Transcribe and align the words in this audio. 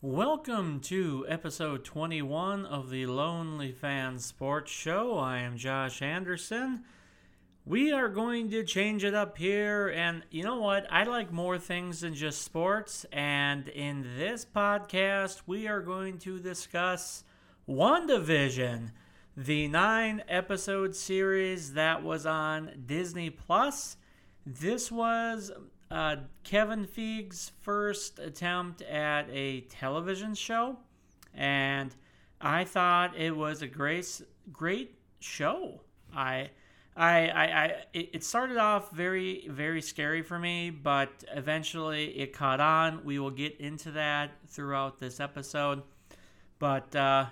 Welcome 0.00 0.78
to 0.82 1.26
episode 1.28 1.84
21 1.84 2.64
of 2.64 2.88
the 2.88 3.06
Lonely 3.06 3.72
Fan 3.72 4.20
Sports 4.20 4.70
Show. 4.70 5.18
I 5.18 5.38
am 5.38 5.56
Josh 5.56 6.02
Anderson. 6.02 6.84
We 7.66 7.90
are 7.90 8.08
going 8.08 8.48
to 8.50 8.62
change 8.62 9.02
it 9.02 9.12
up 9.12 9.36
here, 9.36 9.88
and 9.88 10.22
you 10.30 10.44
know 10.44 10.60
what? 10.60 10.86
I 10.88 11.02
like 11.02 11.32
more 11.32 11.58
things 11.58 12.02
than 12.02 12.14
just 12.14 12.42
sports, 12.42 13.06
and 13.12 13.66
in 13.66 14.06
this 14.16 14.46
podcast, 14.46 15.42
we 15.48 15.66
are 15.66 15.80
going 15.80 16.18
to 16.18 16.38
discuss 16.38 17.24
WandaVision, 17.68 18.92
the 19.36 19.66
nine 19.66 20.22
episode 20.28 20.94
series 20.94 21.72
that 21.72 22.04
was 22.04 22.24
on 22.24 22.84
Disney 22.86 23.30
Plus. 23.30 23.96
This 24.46 24.92
was 24.92 25.50
uh, 25.90 26.16
Kevin 26.44 26.86
Feige's 26.86 27.52
first 27.60 28.18
attempt 28.18 28.82
at 28.82 29.28
a 29.30 29.62
television 29.62 30.34
show, 30.34 30.76
and 31.34 31.94
I 32.40 32.64
thought 32.64 33.16
it 33.16 33.34
was 33.34 33.62
a 33.62 33.66
great, 33.66 34.20
great 34.52 34.98
show. 35.20 35.80
I, 36.14 36.50
I, 36.96 37.28
I, 37.28 37.44
I 37.44 37.74
it 37.94 38.24
started 38.24 38.58
off 38.58 38.90
very, 38.92 39.46
very 39.48 39.80
scary 39.80 40.22
for 40.22 40.38
me, 40.38 40.70
but 40.70 41.24
eventually 41.34 42.18
it 42.18 42.32
caught 42.32 42.60
on. 42.60 43.04
We 43.04 43.18
will 43.18 43.30
get 43.30 43.58
into 43.60 43.92
that 43.92 44.32
throughout 44.46 44.98
this 44.98 45.20
episode, 45.20 45.82
but 46.58 46.94
uh, 46.94 47.26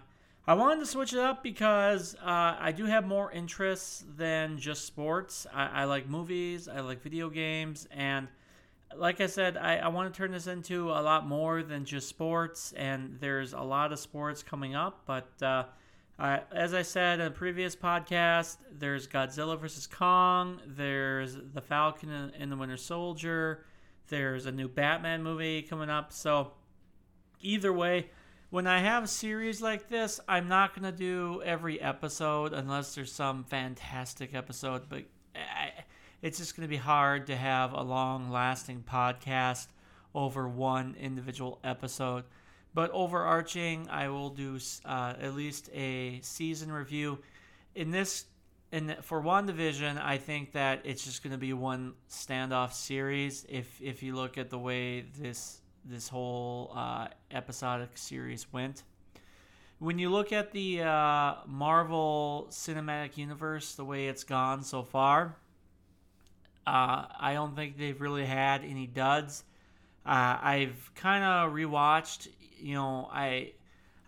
I 0.47 0.55
wanted 0.55 0.81
to 0.81 0.87
switch 0.87 1.13
it 1.13 1.19
up 1.19 1.43
because 1.43 2.15
uh, 2.23 2.57
I 2.59 2.73
do 2.73 2.87
have 2.87 3.05
more 3.05 3.33
interests 3.33 4.05
than 4.17 4.59
just 4.59 4.85
sports. 4.85 5.47
I, 5.53 5.83
I 5.83 5.85
like 5.85 6.09
movies, 6.09 6.69
I 6.69 6.81
like 6.81 7.03
video 7.03 7.29
games, 7.29 7.89
and 7.91 8.29
like 8.95 9.21
I 9.21 9.27
said, 9.27 9.57
I, 9.57 9.77
I 9.77 9.89
want 9.89 10.13
to 10.13 10.17
turn 10.17 10.33
this 10.33 10.47
into 10.47 10.91
a 10.91 11.01
lot 11.03 11.27
more 11.27 11.63
than 11.63 11.85
just 11.85 12.09
sports, 12.09 12.73
and 12.77 13.17
there's 13.21 13.53
a 13.53 13.61
lot 13.61 13.93
of 13.93 13.99
sports 13.99 14.43
coming 14.43 14.75
up. 14.75 15.03
But 15.07 15.31
uh, 15.43 15.65
I, 16.19 16.43
as 16.53 16.75
I 16.75 16.83
said 16.83 17.21
in 17.21 17.27
a 17.27 17.31
previous 17.31 17.75
podcast, 17.77 18.59
there's 18.71 19.07
Godzilla 19.07 19.59
vs. 19.59 19.87
Kong, 19.87 20.61
there's 20.67 21.37
The 21.53 21.61
Falcon 21.61 22.33
and 22.39 22.51
the 22.51 22.57
Winter 22.57 22.77
Soldier, 22.77 23.65
there's 24.09 24.47
a 24.47 24.53
new 24.53 24.69
Batman 24.69 25.23
movie 25.23 25.63
coming 25.63 25.91
up. 25.91 26.13
So, 26.13 26.53
either 27.41 27.73
way, 27.73 28.11
when 28.51 28.67
I 28.67 28.79
have 28.79 29.05
a 29.05 29.09
series 29.09 29.61
like 29.61 29.89
this, 29.89 30.21
I'm 30.29 30.49
not 30.49 30.75
going 30.75 30.91
to 30.91 30.97
do 30.97 31.43
every 31.45 31.81
episode 31.81 32.53
unless 32.53 32.95
there's 32.95 33.13
some 33.13 33.45
fantastic 33.45 34.35
episode. 34.35 34.89
But 34.89 35.03
it's 36.23 36.39
just 36.39 36.57
going 36.57 36.67
to 36.67 36.71
be 36.71 36.77
hard 36.77 37.27
to 37.29 37.37
have 37.37 37.73
a 37.73 37.83
long 37.83 38.31
lasting 38.31 38.85
podcast 38.89 39.67
over 40.15 40.49
one 40.49 40.97
individual 40.99 41.59
episode. 41.63 42.25
But 42.75 42.91
overarching, 42.91 43.89
I 43.91 44.09
will 44.09 44.31
do 44.31 44.59
uh, 44.85 45.15
at 45.21 45.35
least 45.35 45.71
a 45.73 46.21
season 46.23 46.71
review. 46.71 47.19
In 47.75 47.91
this, 47.91 48.27
in 48.73 48.97
for 49.03 49.23
WandaVision, 49.23 50.03
I 50.03 50.19
think 50.19 50.53
that 50.53 50.81
it's 50.85 51.05
just 51.05 51.23
going 51.23 51.33
to 51.33 51.39
be 51.39 51.53
one 51.53 51.95
standoff 52.11 52.73
series. 52.73 53.47
If 53.49 53.81
if 53.81 54.03
you 54.03 54.15
look 54.15 54.37
at 54.37 54.51
the 54.51 54.59
way 54.59 55.07
this 55.19 55.61
this 55.85 56.09
whole 56.09 56.73
uh, 56.75 57.09
episodic 57.31 57.91
series 57.95 58.53
went, 58.53 58.83
when 59.79 59.99
you 59.99 60.11
look 60.11 60.33
at 60.33 60.53
the 60.53 60.83
uh, 60.83 61.35
Marvel 61.47 62.49
Cinematic 62.51 63.17
Universe, 63.17 63.75
the 63.75 63.85
way 63.85 64.09
it's 64.09 64.25
gone 64.25 64.63
so 64.63 64.83
far, 64.83 65.37
uh, 66.67 67.07
I 67.19 67.35
don't 67.35 67.55
think 67.55 67.79
they've 67.79 68.01
really 68.01 68.27
had 68.27 68.65
any 68.65 68.87
duds. 68.87 69.45
Uh, 70.05 70.39
I've 70.41 70.91
kind 70.95 71.23
of 71.23 71.53
rewatched. 71.53 72.29
You 72.59 72.75
know, 72.75 73.09
I 73.13 73.53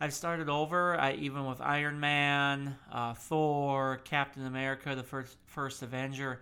I've 0.00 0.15
started 0.15 0.48
over. 0.48 0.98
I 0.98 1.12
even 1.15 1.47
with 1.47 1.61
Iron 1.61 2.00
Man, 2.00 2.77
uh, 2.91 3.15
Thor, 3.15 4.00
Captain 4.05 4.47
America, 4.47 4.95
the 4.95 5.03
first 5.03 5.37
first 5.47 5.83
Avenger, 5.83 6.41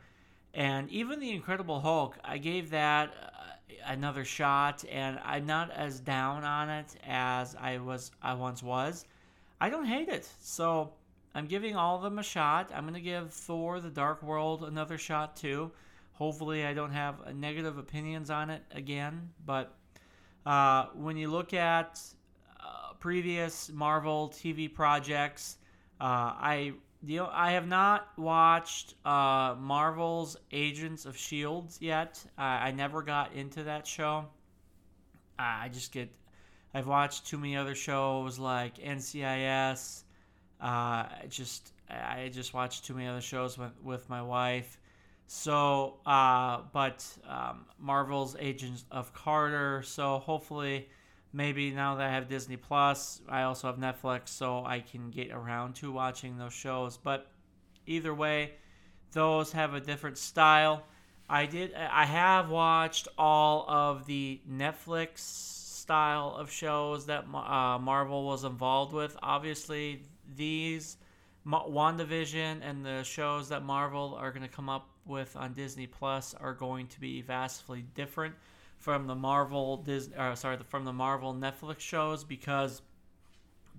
and 0.54 0.88
even 0.90 1.20
the 1.20 1.30
Incredible 1.30 1.80
Hulk. 1.80 2.18
I 2.24 2.38
gave 2.38 2.70
that 2.70 3.14
uh, 3.14 3.74
another 3.86 4.24
shot, 4.24 4.84
and 4.90 5.18
I'm 5.22 5.44
not 5.44 5.70
as 5.70 6.00
down 6.00 6.44
on 6.44 6.70
it 6.70 6.96
as 7.06 7.54
I 7.56 7.78
was. 7.78 8.10
I 8.22 8.34
once 8.34 8.62
was. 8.62 9.04
I 9.60 9.68
don't 9.68 9.86
hate 9.86 10.08
it. 10.08 10.28
So 10.40 10.92
I'm 11.34 11.46
giving 11.46 11.76
all 11.76 11.96
of 11.96 12.02
them 12.02 12.18
a 12.18 12.22
shot. 12.22 12.70
I'm 12.74 12.86
gonna 12.86 13.00
give 13.00 13.32
Thor: 13.32 13.80
The 13.80 13.90
Dark 13.90 14.22
World 14.22 14.64
another 14.64 14.96
shot 14.96 15.36
too. 15.36 15.72
Hopefully, 16.16 16.64
I 16.64 16.72
don't 16.72 16.92
have 16.92 17.34
negative 17.34 17.76
opinions 17.76 18.30
on 18.30 18.48
it 18.50 18.62
again. 18.72 19.30
But 19.44 19.76
uh, 20.46 20.86
when 20.94 21.16
you 21.16 21.30
look 21.30 21.52
at 21.52 22.00
uh, 22.58 22.94
previous 22.98 23.70
Marvel 23.70 24.30
TV 24.30 24.72
projects, 24.72 25.58
uh, 26.00 26.04
I 26.04 26.72
you 27.04 27.18
know, 27.18 27.30
I 27.30 27.52
have 27.52 27.68
not 27.68 28.08
watched 28.16 28.94
uh, 29.04 29.54
Marvel's 29.58 30.36
Agents 30.52 31.04
of 31.04 31.16
Shields 31.16 31.78
yet. 31.80 32.24
I 32.38 32.70
never 32.72 33.02
got 33.02 33.34
into 33.34 33.64
that 33.64 33.86
show. 33.86 34.24
I 35.38 35.68
just 35.68 35.92
get. 35.92 36.10
I've 36.74 36.86
watched 36.86 37.26
too 37.26 37.38
many 37.38 37.56
other 37.56 37.74
shows 37.74 38.38
like 38.38 38.78
NCIS. 38.78 40.02
Uh, 40.60 41.04
just 41.28 41.72
I 41.90 42.30
just 42.32 42.54
watched 42.54 42.86
too 42.86 42.94
many 42.94 43.06
other 43.06 43.20
shows 43.20 43.58
with 43.58 43.72
with 43.82 44.08
my 44.08 44.22
wife. 44.22 44.78
So, 45.26 45.98
uh, 46.06 46.60
but 46.72 47.04
um, 47.28 47.66
Marvel's 47.78 48.36
Agents 48.38 48.84
of 48.90 49.12
Carter. 49.12 49.82
So 49.82 50.18
hopefully, 50.18 50.88
maybe 51.32 51.70
now 51.70 51.96
that 51.96 52.06
I 52.06 52.10
have 52.10 52.28
Disney 52.28 52.56
Plus, 52.56 53.20
I 53.28 53.42
also 53.42 53.66
have 53.66 53.76
Netflix, 53.76 54.28
so 54.28 54.64
I 54.64 54.80
can 54.80 55.10
get 55.10 55.32
around 55.32 55.74
to 55.76 55.90
watching 55.90 56.38
those 56.38 56.52
shows. 56.52 56.96
But 56.96 57.26
either 57.86 58.14
way, 58.14 58.52
those 59.12 59.52
have 59.52 59.74
a 59.74 59.80
different 59.80 60.18
style. 60.18 60.84
I 61.28 61.46
did. 61.46 61.74
I 61.74 62.04
have 62.04 62.50
watched 62.50 63.08
all 63.18 63.68
of 63.68 64.06
the 64.06 64.40
Netflix 64.48 65.18
style 65.18 66.36
of 66.36 66.50
shows 66.50 67.06
that 67.06 67.24
uh, 67.32 67.78
Marvel 67.78 68.24
was 68.24 68.44
involved 68.44 68.92
with. 68.92 69.16
Obviously, 69.22 70.02
these 70.36 70.98
WandaVision 71.46 72.60
and 72.62 72.84
the 72.84 73.02
shows 73.02 73.48
that 73.48 73.64
Marvel 73.64 74.16
are 74.20 74.30
going 74.30 74.42
to 74.42 74.48
come 74.48 74.68
up 74.68 74.88
with 75.06 75.36
on 75.36 75.52
Disney 75.54 75.86
Plus 75.86 76.34
are 76.34 76.54
going 76.54 76.86
to 76.88 77.00
be 77.00 77.22
vastly 77.22 77.84
different 77.94 78.34
from 78.78 79.06
the 79.06 79.14
Marvel 79.14 79.78
Disney, 79.78 80.16
uh, 80.16 80.34
sorry, 80.34 80.58
from 80.68 80.84
the 80.84 80.92
Marvel 80.92 81.34
Netflix 81.34 81.80
shows 81.80 82.24
because 82.24 82.82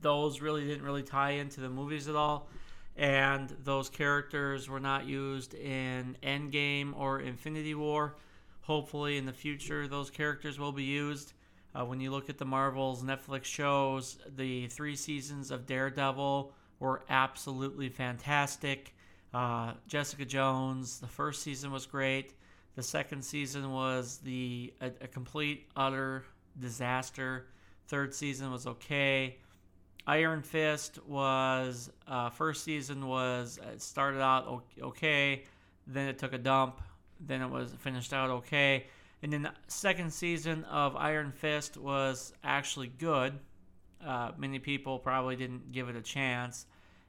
those 0.01 0.41
really 0.41 0.65
didn't 0.65 0.83
really 0.83 1.03
tie 1.03 1.31
into 1.31 1.61
the 1.61 1.69
movies 1.69 2.07
at 2.07 2.15
all, 2.15 2.47
and 2.95 3.55
those 3.63 3.89
characters 3.89 4.69
were 4.69 4.79
not 4.79 5.05
used 5.05 5.53
in 5.53 6.15
Endgame 6.23 6.97
or 6.97 7.21
Infinity 7.21 7.75
War. 7.75 8.15
Hopefully, 8.61 9.17
in 9.17 9.25
the 9.25 9.33
future, 9.33 9.88
those 9.88 10.09
characters 10.09 10.59
will 10.59 10.71
be 10.71 10.83
used. 10.83 11.33
Uh, 11.73 11.85
when 11.85 11.99
you 11.99 12.11
look 12.11 12.29
at 12.29 12.38
the 12.38 12.45
Marvel's 12.45 13.03
Netflix 13.03 13.45
shows, 13.45 14.17
the 14.35 14.67
three 14.67 14.95
seasons 14.95 15.51
of 15.51 15.65
Daredevil 15.65 16.51
were 16.79 17.03
absolutely 17.09 17.89
fantastic. 17.89 18.94
Uh, 19.33 19.73
Jessica 19.88 20.25
Jones, 20.25 20.99
the 20.99 21.07
first 21.07 21.43
season 21.43 21.71
was 21.71 21.85
great. 21.85 22.33
The 22.75 22.83
second 22.83 23.23
season 23.23 23.71
was 23.71 24.19
the 24.19 24.73
a, 24.81 24.88
a 25.01 25.07
complete 25.07 25.67
utter 25.75 26.25
disaster. 26.59 27.47
Third 27.88 28.13
season 28.13 28.51
was 28.51 28.67
okay. 28.67 29.38
Iron 30.05 30.41
Fist 30.41 31.05
was 31.05 31.91
uh, 32.07 32.29
first 32.29 32.63
season 32.63 33.07
was 33.07 33.59
it 33.73 33.81
started 33.81 34.21
out 34.21 34.63
okay, 34.81 35.44
then 35.85 36.07
it 36.07 36.17
took 36.17 36.33
a 36.33 36.38
dump, 36.38 36.81
then 37.19 37.41
it 37.41 37.49
was 37.49 37.73
finished 37.79 38.13
out 38.13 38.29
okay, 38.29 38.85
and 39.21 39.33
then 39.33 39.41
the 39.41 39.51
second 39.67 40.13
season 40.13 40.63
of 40.65 40.95
Iron 40.95 41.31
Fist 41.31 41.75
was 41.75 42.33
actually 42.44 42.88
good. 42.88 43.33
Uh, 44.05 44.31
many 44.38 44.59
people 44.59 45.00
probably 45.00 45.35
didn't 45.35 45.71
give 45.71 45.89
it 45.89 45.95
a 45.95 46.01
chance. 46.01 46.68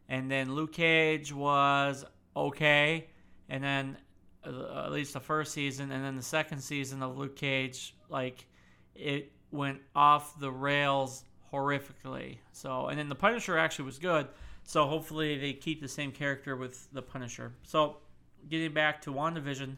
And 0.08 0.30
then 0.30 0.54
Luke 0.54 0.72
Cage 0.72 1.32
was 1.32 2.04
okay. 2.34 3.08
And 3.48 3.62
then 3.62 3.96
uh, 4.46 4.84
at 4.84 4.92
least 4.92 5.12
the 5.12 5.20
first 5.20 5.52
season, 5.52 5.90
and 5.90 6.04
then 6.04 6.16
the 6.16 6.22
second 6.22 6.60
season 6.60 7.02
of 7.02 7.18
Luke 7.18 7.36
Cage, 7.36 7.94
like 8.08 8.46
it 8.94 9.32
went 9.50 9.80
off 9.94 10.38
the 10.38 10.50
rails 10.50 11.24
horrifically. 11.52 12.38
So, 12.52 12.86
and 12.86 12.98
then 12.98 13.08
the 13.08 13.14
Punisher 13.14 13.58
actually 13.58 13.86
was 13.86 13.98
good. 13.98 14.28
So 14.64 14.86
hopefully 14.86 15.38
they 15.38 15.54
keep 15.54 15.80
the 15.80 15.88
same 15.88 16.12
character 16.12 16.56
with 16.56 16.92
the 16.92 17.02
Punisher. 17.02 17.52
So, 17.62 17.96
getting 18.48 18.72
back 18.72 19.00
to 19.02 19.12
WandaVision 19.12 19.76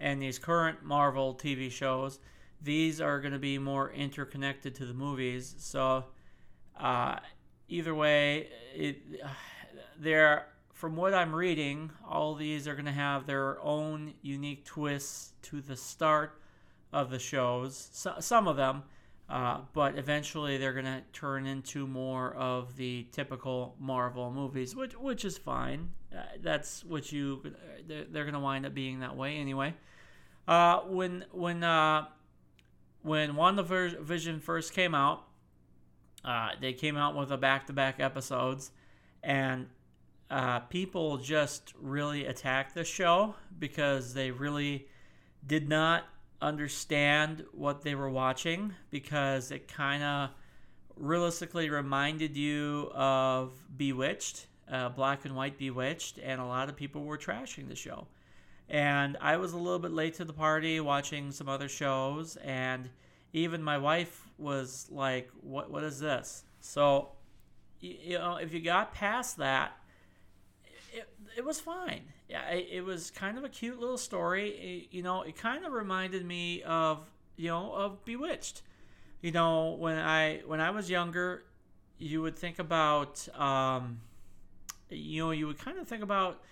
and 0.00 0.20
these 0.20 0.38
current 0.38 0.82
Marvel 0.82 1.34
TV 1.34 1.70
shows, 1.70 2.18
these 2.60 3.00
are 3.00 3.20
going 3.20 3.32
to 3.32 3.38
be 3.38 3.58
more 3.58 3.92
interconnected 3.92 4.74
to 4.76 4.86
the 4.86 4.94
movies. 4.94 5.54
So, 5.58 6.06
uh, 6.78 7.20
either 7.68 7.94
way, 7.94 8.48
it, 8.74 8.98
they're 9.98 10.46
from 10.72 10.96
what 10.96 11.14
I'm 11.14 11.34
reading, 11.34 11.92
all 12.08 12.34
these 12.34 12.66
are 12.66 12.74
going 12.74 12.86
to 12.86 12.92
have 12.92 13.26
their 13.26 13.60
own 13.62 14.14
unique 14.22 14.64
twists 14.64 15.32
to 15.42 15.60
the 15.60 15.76
start 15.76 16.40
of 16.92 17.10
the 17.10 17.18
shows. 17.18 17.88
So, 17.92 18.14
some 18.18 18.48
of 18.48 18.56
them. 18.56 18.82
Uh, 19.28 19.60
but 19.72 19.96
eventually, 19.96 20.58
they're 20.58 20.72
going 20.72 20.84
to 20.84 21.02
turn 21.12 21.46
into 21.46 21.86
more 21.86 22.34
of 22.34 22.76
the 22.76 23.06
typical 23.12 23.76
Marvel 23.78 24.30
movies, 24.30 24.74
which 24.74 24.94
which 24.98 25.24
is 25.24 25.38
fine. 25.38 25.90
Uh, 26.12 26.22
that's 26.42 26.84
what 26.84 27.12
you 27.12 27.40
they're, 27.86 28.04
they're 28.04 28.24
going 28.24 28.34
to 28.34 28.40
wind 28.40 28.66
up 28.66 28.74
being 28.74 29.00
that 29.00 29.16
way 29.16 29.36
anyway. 29.36 29.74
Uh, 30.46 30.80
when 30.80 31.24
when 31.30 31.62
uh, 31.62 32.06
when 33.02 33.34
WandaVision 33.34 34.42
first 34.42 34.74
came 34.74 34.94
out, 34.94 35.24
uh, 36.24 36.50
they 36.60 36.72
came 36.72 36.96
out 36.96 37.16
with 37.16 37.30
a 37.30 37.38
back-to-back 37.38 38.00
episodes, 38.00 38.70
and 39.22 39.66
uh, 40.32 40.60
people 40.60 41.18
just 41.18 41.74
really 41.78 42.24
attacked 42.24 42.74
the 42.74 42.84
show 42.84 43.34
because 43.58 44.14
they 44.14 44.30
really 44.30 44.88
did 45.46 45.68
not 45.68 46.04
understand 46.40 47.44
what 47.52 47.82
they 47.82 47.94
were 47.94 48.08
watching 48.08 48.72
because 48.90 49.50
it 49.50 49.68
kind 49.68 50.02
of 50.02 50.30
realistically 50.96 51.68
reminded 51.68 52.34
you 52.34 52.90
of 52.94 53.52
Bewitched, 53.76 54.46
uh, 54.70 54.88
Black 54.88 55.26
and 55.26 55.36
White 55.36 55.58
Bewitched, 55.58 56.18
and 56.18 56.40
a 56.40 56.46
lot 56.46 56.70
of 56.70 56.76
people 56.76 57.04
were 57.04 57.18
trashing 57.18 57.68
the 57.68 57.76
show. 57.76 58.06
And 58.70 59.18
I 59.20 59.36
was 59.36 59.52
a 59.52 59.58
little 59.58 59.78
bit 59.78 59.92
late 59.92 60.14
to 60.14 60.24
the 60.24 60.32
party 60.32 60.80
watching 60.80 61.30
some 61.30 61.48
other 61.48 61.68
shows, 61.68 62.36
and 62.36 62.88
even 63.34 63.62
my 63.62 63.76
wife 63.76 64.30
was 64.38 64.86
like, 64.90 65.28
"What? 65.42 65.70
What 65.70 65.84
is 65.84 66.00
this?" 66.00 66.44
So, 66.60 67.10
you 67.80 68.16
know, 68.18 68.36
if 68.36 68.54
you 68.54 68.60
got 68.60 68.94
past 68.94 69.36
that, 69.36 69.76
it, 71.36 71.44
was 71.44 71.60
fine. 71.60 72.02
Yeah, 72.28 72.48
it, 72.50 72.68
it 72.70 72.84
was 72.84 73.10
kind 73.10 73.38
of 73.38 73.44
a 73.44 73.48
cute 73.48 73.78
little 73.78 73.98
story. 73.98 74.50
It, 74.50 74.94
you 74.94 75.02
know, 75.02 75.22
it 75.22 75.36
kind 75.36 75.64
of 75.64 75.72
reminded 75.72 76.24
me 76.24 76.62
of 76.62 77.00
you 77.36 77.48
know 77.48 77.72
of 77.72 78.04
Bewitched. 78.04 78.62
You 79.20 79.32
know, 79.32 79.76
when 79.78 79.98
I 79.98 80.42
when 80.46 80.60
I 80.60 80.70
was 80.70 80.90
younger, 80.90 81.44
you 81.98 82.22
would 82.22 82.36
think 82.36 82.58
about 82.58 83.26
um, 83.38 84.00
you 84.90 85.24
know 85.24 85.30
you 85.30 85.46
would 85.46 85.58
kind 85.58 85.78
of 85.78 85.86
think 85.86 86.02
about 86.02 86.42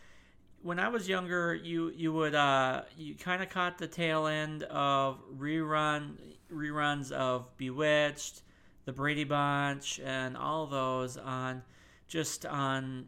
when 0.62 0.78
I 0.78 0.88
was 0.88 1.08
younger, 1.08 1.54
you 1.54 1.90
you 1.96 2.12
would 2.12 2.34
uh, 2.34 2.82
you 2.96 3.14
kind 3.14 3.42
of 3.42 3.48
caught 3.48 3.78
the 3.78 3.86
tail 3.86 4.26
end 4.26 4.62
of 4.64 5.18
rerun 5.38 6.16
reruns 6.52 7.12
of 7.12 7.56
Bewitched, 7.56 8.42
The 8.84 8.92
Brady 8.92 9.24
Bunch, 9.24 10.00
and 10.04 10.36
all 10.36 10.66
those 10.66 11.16
on 11.16 11.62
just 12.08 12.44
on 12.44 13.06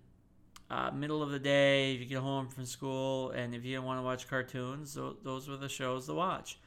uh, 0.72 0.90
middle 0.90 1.22
of 1.22 1.30
the 1.30 1.38
day, 1.38 1.92
if 1.92 2.00
you 2.00 2.06
get 2.06 2.20
home 2.20 2.48
from 2.48 2.64
school, 2.64 3.30
and 3.32 3.54
if 3.54 3.62
you 3.62 3.72
didn't 3.72 3.84
want 3.84 3.98
to 3.98 4.02
watch 4.02 4.26
cartoons, 4.26 4.96
those 5.22 5.46
were 5.46 5.58
the 5.58 5.68
shows 5.68 6.06
to 6.06 6.14
watch. 6.14 6.58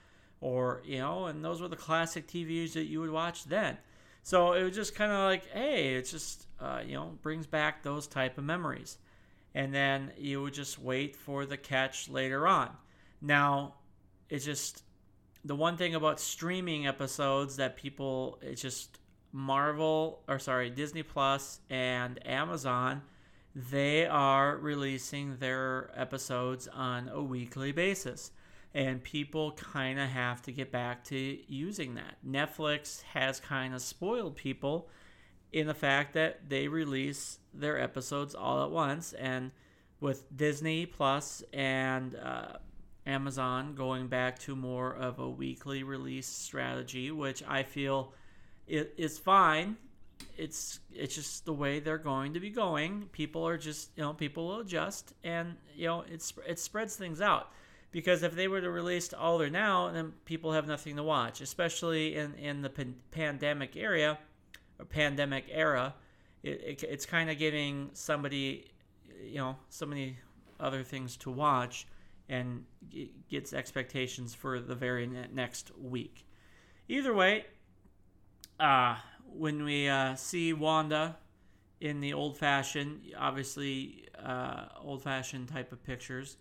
Or, 0.42 0.84
you 0.86 1.00
know, 1.00 1.26
and 1.26 1.44
those 1.44 1.60
were 1.60 1.68
the 1.68 1.76
classic 1.76 2.28
TVs 2.28 2.74
that 2.74 2.84
you 2.84 3.00
would 3.00 3.10
watch 3.10 3.46
then. 3.46 3.80
So 4.22 4.54
it 4.54 4.64
was 4.64 4.76
just 4.76 4.94
kind 4.94 5.12
of 5.12 5.22
like, 5.22 5.48
hey, 5.48 5.96
it 5.96 6.04
just, 6.04 6.46
uh, 6.60 6.82
you 6.86 6.94
know, 6.94 7.18
brings 7.24 7.48
back 7.48 7.82
those 7.82 8.06
type 8.06 8.38
of 8.38 8.44
memories. 8.44 9.00
And 9.56 9.74
then 9.74 10.12
you 10.20 10.40
would 10.44 10.54
just 10.54 10.78
wait 10.78 11.16
for 11.16 11.48
the 11.48 11.58
catch 11.58 12.08
later 12.08 12.48
on. 12.48 12.70
Now, 13.24 13.74
it's 14.30 14.46
just 14.46 14.84
the 15.44 15.56
one 15.56 15.78
thing 15.78 15.96
about 15.96 16.20
streaming 16.20 16.86
episodes 16.86 17.56
that 17.56 17.76
people, 17.76 18.38
it's 18.44 18.62
just 18.62 19.00
Marvel, 19.32 20.22
or 20.28 20.38
sorry, 20.38 20.70
Disney 20.70 21.02
Plus 21.02 21.60
and 21.72 22.24
Amazon– 22.28 23.02
they 23.56 24.06
are 24.06 24.58
releasing 24.58 25.38
their 25.38 25.90
episodes 25.96 26.68
on 26.68 27.08
a 27.08 27.24
weekly 27.24 27.72
basis. 27.72 28.32
And 28.74 29.02
people 29.02 29.54
kind 29.54 29.98
of 29.98 30.10
have 30.10 30.42
to 30.44 30.52
get 30.52 30.70
back 30.70 31.06
to 31.06 31.40
using 31.48 31.96
that. 31.96 32.18
Netflix 32.28 33.02
has 33.04 33.40
kind 33.40 33.74
of 33.74 33.82
spoiled 33.82 34.36
people 34.36 34.90
in 35.54 35.68
the 35.68 35.74
fact 35.74 36.14
that 36.16 36.50
they 36.50 36.68
release 36.68 37.40
their 37.54 37.80
episodes 37.80 38.36
all 38.36 38.66
at 38.66 38.72
once. 38.72 39.14
And 39.14 39.52
with 40.02 40.36
Disney 40.36 40.86
Plus 40.86 41.42
and 41.54 42.18
uh, 42.18 42.58
Amazon 43.08 43.76
going 43.76 44.08
back 44.08 44.38
to 44.40 44.58
more 44.58 44.94
of 44.94 45.20
a 45.20 45.30
weekly 45.30 45.84
release 45.84 46.28
strategy, 46.28 47.12
which 47.12 47.42
I 47.48 47.64
feel 47.64 48.12
is 48.68 49.18
fine 49.18 49.78
it's 50.38 50.80
it's 50.94 51.16
just 51.16 51.46
the 51.46 51.54
way 51.54 51.80
they're 51.80 51.98
going 51.98 52.34
to 52.34 52.40
be 52.40 52.50
going. 52.50 53.10
People 53.12 53.48
are 53.48 53.58
just 53.58 53.92
you 53.96 54.04
know 54.04 54.14
people 54.14 54.48
will 54.48 54.60
adjust, 54.60 55.14
and 55.24 55.56
you 55.76 55.88
know 55.88 56.04
it's 56.10 56.34
it 56.48 56.60
spreads 56.60 56.96
things 56.96 57.22
out. 57.22 57.52
Because 57.92 58.24
if 58.24 58.36
they 58.36 58.50
were 58.50 58.60
to 58.60 58.70
release 58.70 59.14
all 59.14 59.38
there 59.38 59.50
now, 59.50 59.90
then 59.90 60.12
people 60.26 60.52
have 60.52 60.68
nothing 60.68 60.98
to 60.98 61.04
watch, 61.04 61.42
especially 61.42 62.16
in 62.16 62.34
in 62.36 62.62
the 62.62 62.70
pan- 62.70 62.96
pandemic 63.12 63.78
area 63.78 64.18
or 64.80 64.86
pandemic 64.86 65.46
era. 65.50 65.96
It, 66.44 66.62
it 66.62 66.84
it's 66.84 67.06
kind 67.06 67.30
of 67.30 67.38
giving 67.38 67.92
somebody 67.94 68.66
you 69.24 69.38
know 69.38 69.56
so 69.70 69.86
many 69.86 70.18
other 70.60 70.84
things 70.84 71.18
to 71.18 71.32
watch 71.32 71.88
and 72.28 72.66
gets 73.30 73.54
expectations 73.54 74.34
for 74.34 74.60
the 74.60 74.76
very 74.76 75.08
next 75.32 75.72
week. 75.78 76.26
Either 76.88 77.14
way, 77.14 77.46
uh, 78.60 78.96
when 79.34 79.64
we 79.64 79.88
uh, 79.88 80.16
see 80.16 80.54
Wanda 80.54 81.18
in 81.82 82.00
the 82.00 82.14
old 82.14 82.38
fashioned, 82.38 83.02
obviously 83.18 84.08
uh, 84.24 84.66
old 84.82 85.04
fashioned 85.04 85.50
type 85.50 85.72
of 85.72 85.84
pictures 85.84 86.38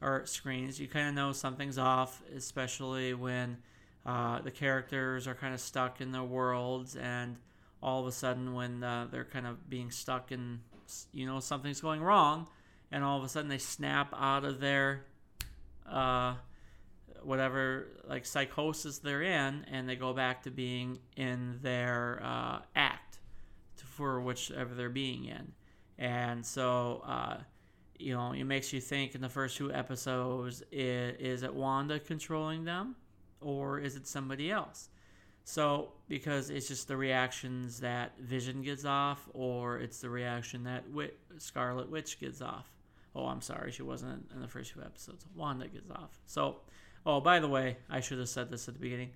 or 0.00 0.26
screens, 0.26 0.78
you 0.78 0.86
kind 0.88 1.08
of 1.08 1.14
know 1.14 1.32
something's 1.32 1.78
off, 1.78 2.22
especially 2.36 3.14
when 3.14 3.58
uh, 4.04 4.40
the 4.40 4.50
characters 4.50 5.26
are 5.26 5.34
kind 5.34 5.54
of 5.54 5.60
stuck 5.60 6.00
in 6.00 6.12
their 6.12 6.22
worlds 6.22 6.96
and 6.96 7.36
all 7.82 8.00
of 8.00 8.06
a 8.06 8.12
sudden 8.12 8.54
when 8.54 8.82
uh, 8.82 9.06
they're 9.10 9.24
kind 9.24 9.46
of 9.46 9.68
being 9.68 9.90
stuck 9.90 10.32
in, 10.32 10.60
you 11.12 11.26
know, 11.26 11.40
something's 11.40 11.80
going 11.80 12.02
wrong 12.02 12.46
and 12.90 13.02
all 13.02 13.18
of 13.18 13.24
a 13.24 13.28
sudden 13.28 13.48
they 13.48 13.58
snap 13.58 14.14
out 14.16 14.44
of 14.44 14.60
their 14.60 15.04
uh, 15.90 16.34
whatever 17.24 17.88
like 18.08 18.26
psychosis 18.26 18.98
they're 18.98 19.22
in, 19.22 19.64
and 19.70 19.88
they 19.88 19.96
go 19.96 20.12
back 20.12 20.42
to 20.42 20.50
being 20.50 20.98
in 21.16 21.58
their 21.62 22.20
uh, 22.22 22.60
act 22.74 23.18
for 23.94 24.20
whichever 24.20 24.74
they're 24.74 24.88
being 24.88 25.26
in. 25.26 25.52
And 25.98 26.44
so, 26.44 27.02
uh, 27.06 27.38
you 27.98 28.14
know, 28.14 28.32
it 28.32 28.44
makes 28.44 28.72
you 28.72 28.80
think 28.80 29.14
in 29.14 29.20
the 29.20 29.28
first 29.28 29.56
two 29.56 29.72
episodes 29.72 30.62
is, 30.72 31.42
it 31.42 31.54
Wanda 31.54 32.00
controlling 32.00 32.64
them 32.64 32.96
or 33.40 33.78
is 33.78 33.96
it 33.96 34.06
somebody 34.06 34.50
else? 34.50 34.88
So, 35.44 35.92
because 36.08 36.48
it's 36.50 36.68
just 36.68 36.88
the 36.88 36.96
reactions 36.96 37.80
that 37.80 38.18
Vision 38.18 38.62
gets 38.62 38.86
off, 38.86 39.28
or 39.34 39.78
it's 39.78 40.00
the 40.00 40.08
reaction 40.08 40.64
that 40.64 40.84
Scarlet 41.36 41.90
Witch 41.90 42.18
gets 42.18 42.40
off. 42.40 42.70
Oh, 43.14 43.26
I'm 43.26 43.42
sorry, 43.42 43.70
she 43.70 43.82
wasn't 43.82 44.30
in 44.34 44.40
the 44.40 44.48
first 44.48 44.72
two 44.72 44.80
episodes. 44.80 45.26
Wanda 45.36 45.68
gets 45.68 45.90
off. 45.90 46.18
So, 46.24 46.60
Oh, 47.06 47.20
by 47.20 47.38
the 47.38 47.48
way, 47.48 47.76
I 47.90 48.00
should 48.00 48.18
have 48.18 48.30
said 48.30 48.50
this 48.50 48.66
at 48.66 48.74
the 48.74 48.80
beginning. 48.80 49.10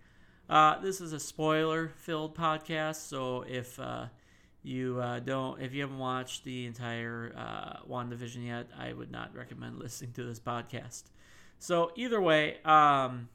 Uh, 0.49 0.79
this 0.81 1.01
is 1.01 1.15
a 1.15 1.21
spoiler-filled 1.21 2.37
podcast, 2.37 2.97
so 2.97 3.47
if 3.49 3.81
uh, 3.81 4.07
you 4.63 5.01
uh, 5.01 5.21
don't, 5.21 5.63
if 5.63 5.73
you 5.73 5.81
haven't 5.81 5.99
watched 5.99 6.45
the 6.45 6.67
entire 6.67 7.33
uh, 7.35 7.79
WandaVision 7.89 8.47
yet, 8.47 8.69
I 8.79 8.93
would 8.93 9.11
not 9.11 9.35
recommend 9.35 9.79
listening 9.79 10.13
to 10.13 10.25
this 10.25 10.39
podcast. 10.39 11.05
So 11.59 11.93
either 11.97 12.21
way, 12.21 12.59
um, 12.63 13.31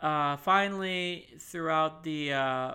uh, 0.00 0.36
finally, 0.36 1.28
throughout 1.38 2.02
the 2.02 2.32
uh, 2.32 2.74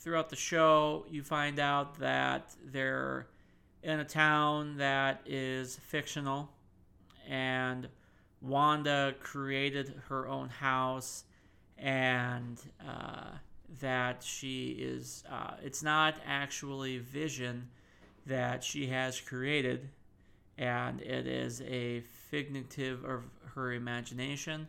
throughout 0.00 0.30
the 0.30 0.36
show, 0.36 1.06
you 1.08 1.22
find 1.22 1.60
out 1.60 2.00
that 2.00 2.54
they're 2.64 3.28
in 3.84 4.00
a 4.00 4.04
town 4.04 4.78
that 4.78 5.22
is 5.26 5.76
fictional, 5.76 6.50
and 7.28 7.88
Wanda 8.42 9.14
created 9.20 9.94
her 10.08 10.26
own 10.26 10.48
house 10.48 11.24
and 11.78 12.60
uh, 12.86 13.30
that 13.80 14.22
she 14.22 14.76
is, 14.78 15.24
uh, 15.30 15.54
it's 15.62 15.82
not 15.82 16.16
actually 16.26 16.98
Vision 16.98 17.68
that 18.26 18.62
she 18.62 18.86
has 18.86 19.20
created, 19.20 19.88
and 20.58 21.00
it 21.00 21.26
is 21.26 21.60
a 21.62 22.00
figurative 22.30 23.04
of 23.04 23.22
her 23.54 23.72
imagination, 23.72 24.68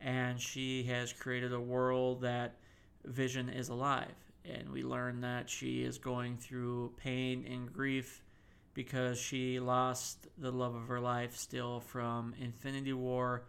and 0.00 0.40
she 0.40 0.82
has 0.84 1.12
created 1.12 1.52
a 1.52 1.60
world 1.60 2.20
that 2.22 2.56
Vision 3.04 3.48
is 3.48 3.68
alive. 3.68 4.14
And 4.44 4.70
we 4.70 4.82
learn 4.82 5.20
that 5.20 5.48
she 5.48 5.82
is 5.82 5.98
going 5.98 6.36
through 6.36 6.92
pain 6.96 7.46
and 7.50 7.72
grief 7.72 8.22
because 8.74 9.18
she 9.18 9.60
lost 9.60 10.28
the 10.38 10.50
love 10.50 10.74
of 10.74 10.88
her 10.88 11.00
life 11.00 11.36
still 11.36 11.80
from 11.80 12.34
Infinity 12.40 12.92
War 12.92 13.44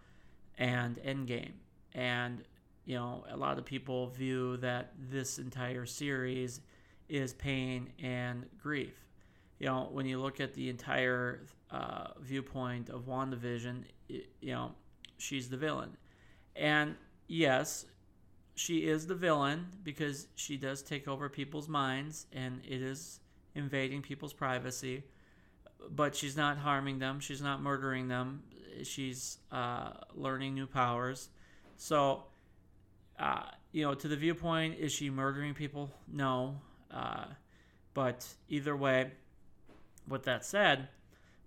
and 0.57 0.97
Endgame. 0.97 1.53
And, 1.93 2.43
you 2.85 2.95
know, 2.95 3.23
a 3.29 3.37
lot 3.37 3.57
of 3.57 3.65
people 3.65 4.07
view 4.07 4.57
that 4.57 4.93
this 5.09 5.37
entire 5.37 5.85
series 5.85 6.61
is 7.09 7.33
pain 7.33 7.89
and 8.01 8.45
grief. 8.61 8.93
You 9.59 9.67
know, 9.67 9.89
when 9.91 10.05
you 10.05 10.19
look 10.19 10.39
at 10.39 10.53
the 10.53 10.69
entire 10.69 11.45
uh, 11.69 12.07
viewpoint 12.19 12.89
of 12.89 13.05
WandaVision, 13.05 13.83
it, 14.09 14.27
you 14.41 14.53
know, 14.53 14.71
she's 15.17 15.49
the 15.49 15.57
villain. 15.57 15.95
And 16.55 16.95
yes, 17.27 17.85
she 18.55 18.87
is 18.87 19.07
the 19.07 19.15
villain 19.15 19.67
because 19.83 20.27
she 20.35 20.57
does 20.57 20.81
take 20.81 21.07
over 21.07 21.29
people's 21.29 21.67
minds 21.67 22.27
and 22.33 22.61
it 22.67 22.81
is 22.81 23.20
invading 23.55 24.01
people's 24.01 24.33
privacy. 24.33 25.03
But 25.89 26.15
she's 26.15 26.37
not 26.37 26.57
harming 26.57 26.99
them. 26.99 27.19
She's 27.19 27.41
not 27.41 27.61
murdering 27.61 28.07
them. 28.07 28.43
She's 28.83 29.37
uh, 29.51 29.91
learning 30.13 30.53
new 30.53 30.67
powers. 30.67 31.29
So, 31.77 32.23
uh, 33.19 33.43
you 33.71 33.83
know, 33.83 33.95
to 33.95 34.07
the 34.07 34.15
viewpoint, 34.15 34.77
is 34.79 34.91
she 34.91 35.09
murdering 35.09 35.53
people? 35.53 35.91
No. 36.11 36.61
Uh, 36.91 37.25
but 37.93 38.25
either 38.49 38.75
way, 38.75 39.11
with 40.07 40.23
that 40.23 40.45
said, 40.45 40.87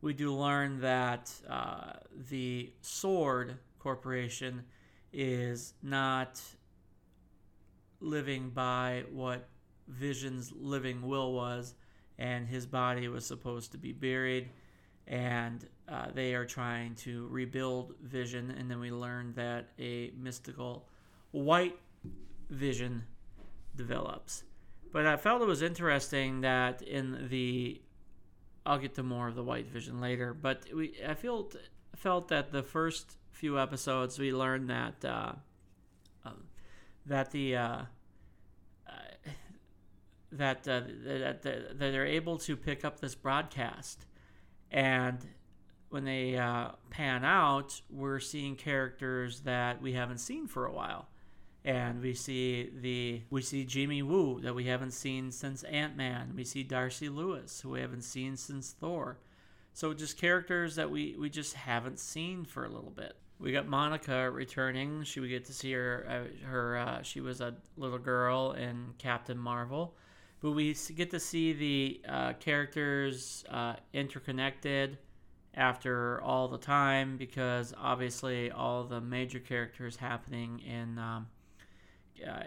we 0.00 0.12
do 0.12 0.34
learn 0.34 0.80
that 0.80 1.32
uh, 1.48 1.94
the 2.28 2.72
Sword 2.82 3.56
Corporation 3.78 4.64
is 5.12 5.74
not 5.82 6.42
living 8.00 8.50
by 8.50 9.04
what 9.12 9.48
Vision's 9.88 10.52
living 10.52 11.02
will 11.02 11.32
was, 11.32 11.74
and 12.18 12.46
his 12.46 12.66
body 12.66 13.08
was 13.08 13.26
supposed 13.26 13.72
to 13.72 13.78
be 13.78 13.92
buried. 13.92 14.50
And 15.06 15.66
uh, 15.88 16.06
they 16.14 16.34
are 16.34 16.46
trying 16.46 16.94
to 16.96 17.28
rebuild 17.28 17.94
Vision, 18.02 18.50
and 18.50 18.70
then 18.70 18.80
we 18.80 18.90
learn 18.90 19.34
that 19.34 19.68
a 19.78 20.12
mystical 20.16 20.88
white 21.32 21.78
Vision 22.48 23.04
develops. 23.76 24.44
But 24.92 25.06
I 25.06 25.16
felt 25.16 25.42
it 25.42 25.46
was 25.46 25.62
interesting 25.62 26.42
that 26.42 26.80
in 26.82 27.28
the 27.28 27.80
I'll 28.66 28.78
get 28.78 28.94
to 28.94 29.02
more 29.02 29.28
of 29.28 29.34
the 29.34 29.42
White 29.42 29.66
Vision 29.66 30.00
later, 30.00 30.32
but 30.32 30.64
we 30.74 30.94
I 31.06 31.14
felt 31.14 31.56
felt 31.96 32.28
that 32.28 32.50
the 32.50 32.62
first 32.62 33.16
few 33.30 33.58
episodes 33.58 34.18
we 34.18 34.32
learned 34.32 34.70
that 34.70 35.04
uh, 35.04 35.32
um, 36.24 36.44
that 37.06 37.30
the 37.30 37.56
uh, 37.56 37.82
that, 40.34 40.68
uh, 40.68 40.82
that, 41.04 41.42
that 41.42 41.78
they're 41.78 42.06
able 42.06 42.38
to 42.38 42.56
pick 42.56 42.84
up 42.84 43.00
this 43.00 43.14
broadcast, 43.14 44.06
and 44.70 45.18
when 45.90 46.04
they 46.04 46.36
uh, 46.36 46.70
pan 46.90 47.24
out, 47.24 47.80
we're 47.88 48.20
seeing 48.20 48.56
characters 48.56 49.40
that 49.40 49.80
we 49.80 49.92
haven't 49.92 50.18
seen 50.18 50.46
for 50.46 50.66
a 50.66 50.72
while 50.72 51.08
and 51.64 52.02
we 52.02 52.12
see 52.12 52.70
the 52.80 53.22
we 53.30 53.40
see 53.40 53.64
Jimmy 53.64 54.02
Woo 54.02 54.40
that 54.42 54.54
we 54.54 54.64
haven't 54.64 54.90
seen 54.90 55.30
since 55.30 55.62
Ant 55.64 55.96
Man. 55.96 56.34
We 56.36 56.44
see 56.44 56.62
Darcy 56.62 57.08
Lewis 57.08 57.60
who 57.60 57.70
we 57.70 57.80
haven't 57.80 58.02
seen 58.02 58.36
since 58.36 58.72
Thor. 58.72 59.18
So 59.72 59.94
just 59.94 60.18
characters 60.18 60.76
that 60.76 60.90
we 60.90 61.16
we 61.18 61.30
just 61.30 61.54
haven't 61.54 61.98
seen 61.98 62.44
for 62.44 62.64
a 62.64 62.68
little 62.68 62.90
bit. 62.90 63.16
We 63.38 63.50
got 63.50 63.66
Monica 63.66 64.30
returning. 64.30 65.04
She 65.04 65.20
we 65.20 65.28
get 65.28 65.46
to 65.46 65.54
see 65.54 65.72
her 65.72 66.06
uh, 66.08 66.46
her 66.46 66.76
uh, 66.76 67.02
she 67.02 67.20
was 67.20 67.40
a 67.40 67.54
little 67.76 67.98
girl 67.98 68.52
in 68.52 68.92
Captain 68.98 69.38
Marvel, 69.38 69.96
but 70.44 70.50
we 70.50 70.76
get 70.94 71.10
to 71.10 71.18
see 71.18 71.54
the 71.54 72.00
uh, 72.06 72.32
characters 72.34 73.46
uh, 73.48 73.76
interconnected 73.94 74.98
after 75.54 76.20
all 76.20 76.48
the 76.48 76.58
time 76.58 77.16
because 77.16 77.72
obviously 77.80 78.50
all 78.50 78.84
the 78.84 79.00
major 79.00 79.38
characters 79.38 79.96
happening 79.96 80.58
in 80.58 80.98
um, 80.98 81.26
uh, 82.28 82.42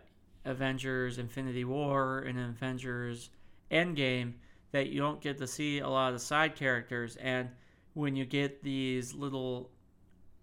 Avengers 0.45 1.17
Infinity 1.17 1.65
War 1.65 2.19
and 2.19 2.39
Avengers 2.39 3.31
Endgame 3.71 4.33
that 4.73 4.89
you 4.89 4.99
don't 5.01 5.19
get 5.19 5.39
to 5.39 5.47
see 5.47 5.79
a 5.79 5.89
lot 5.89 6.09
of 6.09 6.13
the 6.13 6.19
side 6.19 6.55
characters. 6.55 7.15
And 7.15 7.49
when 7.95 8.15
you 8.15 8.25
get 8.25 8.61
these 8.61 9.15
little 9.15 9.71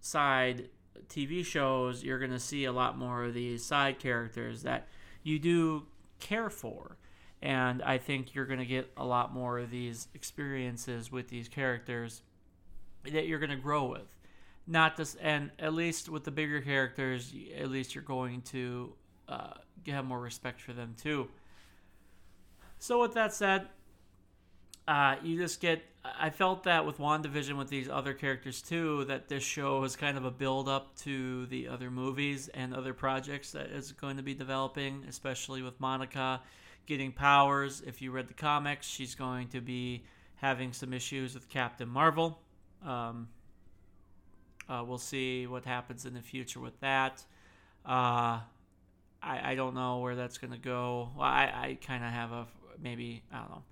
side 0.01 0.67
TV 1.07 1.45
shows, 1.45 2.03
you're 2.03 2.19
going 2.19 2.31
to 2.31 2.37
see 2.37 2.65
a 2.65 2.73
lot 2.73 2.97
more 2.97 3.23
of 3.23 3.33
these 3.33 3.63
side 3.63 3.97
characters 3.97 4.63
that 4.63 4.89
you 5.23 5.39
do 5.39 5.83
care 6.19 6.49
for. 6.49 6.97
And 7.41 7.83
I 7.83 7.97
think 7.97 8.33
you're 8.33 8.45
going 8.45 8.59
to 8.59 8.65
get 8.65 8.91
a 8.97 9.05
lot 9.05 9.33
more 9.33 9.59
of 9.59 9.69
these 9.69 10.07
experiences 10.15 11.11
with 11.11 11.29
these 11.29 11.47
characters 11.47 12.21
that 13.03 13.27
you're 13.27 13.39
going 13.39 13.51
to 13.51 13.55
grow 13.55 13.85
with. 13.85 14.07
Not 14.67 14.97
this, 14.97 15.15
and 15.21 15.51
at 15.59 15.73
least 15.73 16.09
with 16.09 16.23
the 16.23 16.31
bigger 16.31 16.59
characters, 16.59 17.33
at 17.57 17.69
least 17.69 17.93
you're 17.93 18.03
going 18.03 18.41
to 18.43 18.93
uh, 19.29 19.53
have 19.85 20.05
more 20.05 20.19
respect 20.19 20.59
for 20.59 20.73
them 20.73 20.95
too. 20.99 21.27
So 22.79 22.99
with 23.01 23.13
that 23.13 23.33
said, 23.33 23.67
uh, 24.87 25.15
you 25.23 25.37
just 25.37 25.61
get. 25.61 25.83
I 26.19 26.29
felt 26.29 26.63
that 26.65 26.85
with 26.85 26.99
WandaVision 26.99 27.57
with 27.57 27.69
these 27.69 27.89
other 27.89 28.13
characters 28.13 28.61
too, 28.61 29.05
that 29.05 29.27
this 29.27 29.43
show 29.43 29.83
is 29.83 29.95
kind 29.95 30.17
of 30.17 30.25
a 30.25 30.29
build 30.29 30.69
up 30.69 30.95
to 30.97 31.47
the 31.47 31.67
other 31.67 31.89
movies 31.89 32.47
and 32.49 32.75
other 32.75 32.93
projects 32.93 33.51
that 33.51 33.71
is 33.71 33.91
going 33.91 34.17
to 34.17 34.23
be 34.23 34.35
developing, 34.35 35.03
especially 35.09 35.63
with 35.63 35.79
Monica 35.79 36.41
getting 36.85 37.11
powers. 37.11 37.81
If 37.85 38.01
you 38.01 38.11
read 38.11 38.27
the 38.27 38.33
comics, 38.33 38.87
she's 38.87 39.15
going 39.15 39.47
to 39.49 39.61
be 39.61 40.03
having 40.35 40.73
some 40.73 40.93
issues 40.93 41.33
with 41.33 41.49
Captain 41.49 41.87
Marvel. 41.87 42.39
Um, 42.85 43.29
uh, 44.69 44.83
we'll 44.85 44.97
see 44.97 45.47
what 45.47 45.65
happens 45.65 46.05
in 46.05 46.13
the 46.13 46.21
future 46.21 46.59
with 46.59 46.79
that. 46.81 47.23
Uh, 47.85 48.39
I, 49.21 49.51
I 49.51 49.55
don't 49.55 49.75
know 49.75 49.99
where 49.99 50.15
that's 50.15 50.37
going 50.37 50.53
to 50.53 50.59
go. 50.59 51.09
Well, 51.15 51.27
I, 51.27 51.43
I 51.43 51.77
kind 51.85 52.03
of 52.03 52.11
have 52.11 52.31
a 52.31 52.47
maybe, 52.81 53.23
I 53.31 53.39
don't 53.39 53.49
know. 53.49 53.63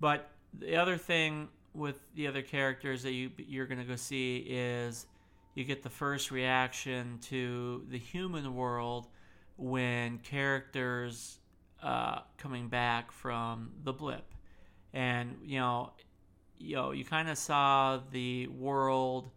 But 0.00 0.30
the 0.58 0.76
other 0.76 0.96
thing 0.96 1.48
with 1.74 1.98
the 2.14 2.26
other 2.26 2.42
characters 2.42 3.02
that 3.02 3.12
you, 3.12 3.30
you're 3.36 3.66
going 3.66 3.78
to 3.78 3.84
go 3.84 3.96
see 3.96 4.38
is 4.48 5.06
you 5.54 5.64
get 5.64 5.82
the 5.82 5.90
first 5.90 6.30
reaction 6.30 7.18
to 7.22 7.84
the 7.88 7.98
human 7.98 8.54
world 8.54 9.06
when 9.56 10.18
characters 10.18 11.38
uh, 11.82 12.20
coming 12.38 12.68
back 12.68 13.12
from 13.12 13.70
the 13.82 13.92
blip. 13.92 14.24
And, 14.92 15.38
you 15.44 15.58
know, 15.58 15.92
you 16.58 16.76
know, 16.76 16.92
you 16.92 17.04
kind 17.04 17.28
of 17.28 17.36
saw 17.38 18.00
the 18.10 18.46
world 18.46 19.30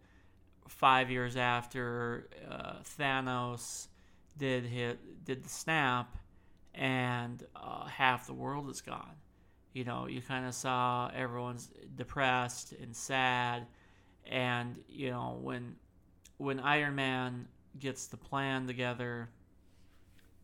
five 0.68 1.10
years 1.10 1.36
after 1.36 2.28
uh, 2.50 2.74
Thanos 2.98 3.88
did 4.38 4.64
hit 4.64 5.24
did 5.24 5.42
the 5.42 5.48
snap, 5.48 6.16
and 6.74 7.42
uh, 7.56 7.86
half 7.86 8.26
the 8.26 8.34
world 8.34 8.68
is 8.70 8.80
gone. 8.80 9.16
You 9.72 9.84
know, 9.84 10.06
you 10.06 10.22
kind 10.22 10.46
of 10.46 10.54
saw 10.54 11.10
everyone's 11.14 11.70
depressed 11.96 12.72
and 12.80 12.94
sad, 12.94 13.66
and 14.26 14.78
you 14.88 15.10
know 15.10 15.38
when 15.40 15.76
when 16.36 16.60
Iron 16.60 16.94
Man 16.94 17.48
gets 17.78 18.06
the 18.06 18.16
plan 18.16 18.66
together 18.66 19.30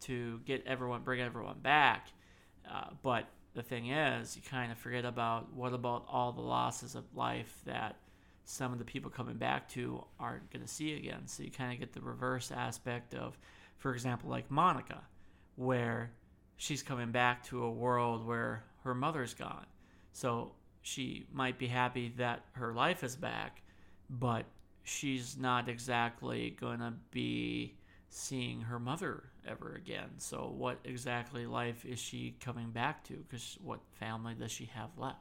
to 0.02 0.40
get 0.46 0.66
everyone 0.66 1.02
bring 1.02 1.20
everyone 1.20 1.58
back, 1.60 2.08
uh, 2.70 2.90
but 3.02 3.26
the 3.54 3.62
thing 3.62 3.90
is, 3.90 4.36
you 4.36 4.42
kind 4.48 4.72
of 4.72 4.78
forget 4.78 5.04
about 5.04 5.52
what 5.52 5.72
about 5.72 6.06
all 6.08 6.32
the 6.32 6.40
losses 6.40 6.94
of 6.94 7.04
life 7.14 7.60
that 7.66 7.96
some 8.44 8.72
of 8.72 8.78
the 8.78 8.84
people 8.84 9.10
coming 9.10 9.36
back 9.36 9.68
to 9.68 10.04
aren't 10.18 10.50
going 10.50 10.62
to 10.62 10.68
see 10.68 10.94
again. 10.94 11.26
So 11.26 11.42
you 11.42 11.50
kind 11.50 11.72
of 11.72 11.78
get 11.78 11.92
the 11.92 12.00
reverse 12.00 12.50
aspect 12.50 13.14
of 13.14 13.38
for 13.82 13.92
example, 13.92 14.30
like 14.30 14.48
Monica, 14.48 15.02
where 15.56 16.12
she's 16.56 16.84
coming 16.84 17.10
back 17.10 17.42
to 17.46 17.64
a 17.64 17.70
world 17.70 18.24
where 18.24 18.62
her 18.84 18.94
mother's 18.94 19.34
gone. 19.34 19.66
So 20.12 20.52
she 20.82 21.26
might 21.32 21.58
be 21.58 21.66
happy 21.66 22.12
that 22.16 22.44
her 22.52 22.72
life 22.72 23.02
is 23.02 23.16
back, 23.16 23.60
but 24.08 24.44
she's 24.84 25.36
not 25.36 25.68
exactly 25.68 26.56
going 26.60 26.78
to 26.78 26.92
be 27.10 27.74
seeing 28.14 28.60
her 28.60 28.78
mother 28.78 29.24
ever 29.48 29.74
again. 29.74 30.10
So, 30.18 30.52
what 30.54 30.78
exactly 30.84 31.46
life 31.46 31.84
is 31.84 31.98
she 31.98 32.36
coming 32.40 32.70
back 32.70 33.04
to? 33.04 33.14
Because 33.14 33.58
what 33.62 33.80
family 33.98 34.34
does 34.34 34.52
she 34.52 34.66
have 34.66 34.90
left? 34.98 35.18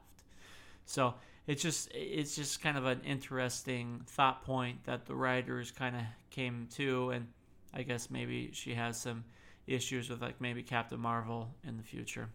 So, 0.84 1.14
it's 1.46 1.62
just 1.62 1.90
it's 1.94 2.36
just 2.36 2.60
kind 2.60 2.76
of 2.76 2.84
an 2.84 3.00
interesting 3.04 4.02
thought 4.06 4.44
point 4.44 4.84
that 4.84 5.06
the 5.06 5.14
writers 5.14 5.70
kind 5.70 5.96
of 5.96 6.02
came 6.30 6.68
to 6.74 7.10
and 7.10 7.26
I 7.74 7.82
guess 7.82 8.10
maybe 8.10 8.50
she 8.52 8.74
has 8.74 9.00
some 9.00 9.24
issues 9.66 10.10
with 10.10 10.20
like 10.20 10.40
maybe 10.40 10.62
Captain 10.62 11.00
Marvel 11.00 11.54
in 11.66 11.78
the 11.78 11.82
future. 11.82 12.28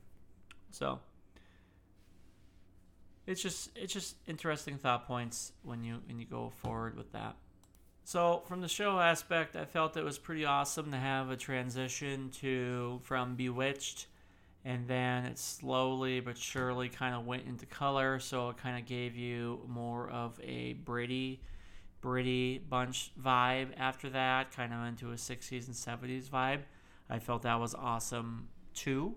So 0.72 1.00
it's 3.28 3.42
just 3.42 3.70
it's 3.76 3.94
just 3.94 4.16
interesting 4.26 4.78
thought 4.78 5.06
points 5.06 5.52
when 5.62 5.84
you 5.84 6.02
when 6.08 6.20
you 6.20 6.26
go 6.26 6.50
forward 6.50 6.98
with 6.98 7.12
that. 7.12 7.36
So 8.08 8.42
from 8.48 8.62
the 8.62 8.70
show 8.70 9.02
aspect, 9.02 9.58
I 9.58 9.66
felt 9.66 9.98
it 9.98 10.04
was 10.06 10.18
pretty 10.18 10.46
awesome 10.46 10.92
to 10.92 10.98
have 10.98 11.30
a 11.30 11.36
transition 11.36 12.30
to 12.40 13.02
from 13.04 13.36
Bewitched 13.36 14.08
and 14.64 14.88
then 14.88 15.26
it 15.26 15.38
slowly 15.38 16.22
but 16.22 16.38
surely 16.38 16.88
kind 16.88 17.14
of 17.14 17.26
went 17.26 17.46
into 17.46 17.66
color, 17.66 18.20
so 18.20 18.52
it 18.52 18.56
kind 18.56 18.80
of 18.80 18.86
gave 18.86 19.18
you 19.18 19.60
more 19.68 20.10
of 20.10 20.40
a 20.42 20.72
Brady 20.86 21.42
Brady 22.00 22.60
Bunch 22.60 23.12
vibe 23.22 23.72
after 23.76 24.10
that, 24.12 24.56
kind 24.56 24.74
of 24.74 24.88
into 24.88 25.12
a 25.12 25.16
60s 25.16 25.68
and 25.68 25.76
70s 25.76 26.30
vibe. 26.30 26.62
I 27.10 27.20
felt 27.20 27.42
that 27.42 27.60
was 27.60 27.76
awesome 27.76 28.48
too. 28.74 29.16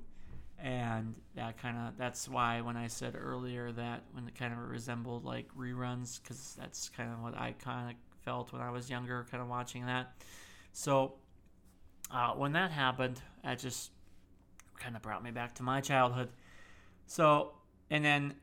And 0.58 1.14
that 1.36 1.58
kind 1.58 1.78
of 1.78 1.96
that's 1.96 2.28
why 2.28 2.60
when 2.60 2.76
I 2.76 2.88
said 2.88 3.14
earlier 3.16 3.70
that 3.70 4.02
when 4.10 4.26
it 4.26 4.34
kind 4.34 4.52
of 4.52 4.58
resembled 4.68 5.24
like 5.24 5.46
reruns, 5.56 6.20
because 6.20 6.56
that's 6.58 6.88
kind 6.88 7.12
of 7.12 7.22
what 7.22 7.38
I 7.38 7.52
kind 7.52 7.90
of 7.90 8.09
felt 8.30 8.52
when 8.52 8.62
I 8.62 8.70
was 8.70 8.88
younger, 8.88 9.26
kind 9.28 9.42
of 9.42 9.48
watching 9.48 9.86
that. 9.86 10.12
So 10.72 11.14
uh, 12.12 12.30
when 12.34 12.52
that 12.52 12.70
happened, 12.70 13.20
that 13.42 13.58
just 13.58 13.90
kind 14.78 14.94
of 14.94 15.02
brought 15.02 15.24
me 15.24 15.32
back 15.32 15.56
to 15.56 15.64
my 15.64 15.80
childhood. 15.80 16.28
So, 17.06 17.54
and 17.90 18.04
then 18.04 18.34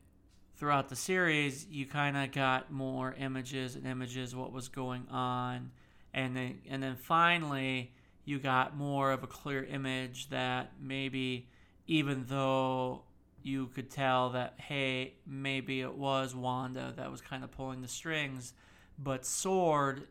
throughout 0.57 0.89
the 0.89 0.97
series, 0.97 1.67
you 1.71 1.85
kind 1.85 2.17
of 2.17 2.33
got 2.33 2.69
more 2.69 3.15
images 3.17 3.77
and 3.77 3.87
images 3.87 4.35
what 4.35 4.51
was 4.51 4.67
going 4.67 5.07
on, 5.09 5.71
and 6.13 6.35
then 6.35 6.59
and 6.69 6.83
then 6.83 6.97
finally 6.97 7.93
you 8.25 8.39
got 8.39 8.75
more 8.75 9.13
of 9.13 9.23
a 9.23 9.27
clear 9.27 9.63
image 9.63 10.29
that 10.31 10.73
maybe 10.81 11.47
even 11.87 12.25
though 12.27 13.03
you 13.41 13.67
could 13.67 13.89
tell 13.89 14.31
that 14.31 14.55
hey 14.57 15.13
maybe 15.25 15.79
it 15.79 15.93
was 15.93 16.35
Wanda 16.35 16.93
that 16.97 17.09
was 17.09 17.21
kind 17.21 17.45
of 17.45 17.51
pulling 17.51 17.81
the 17.81 17.87
strings, 17.87 18.51
but 18.97 19.25
Sword 19.25 20.07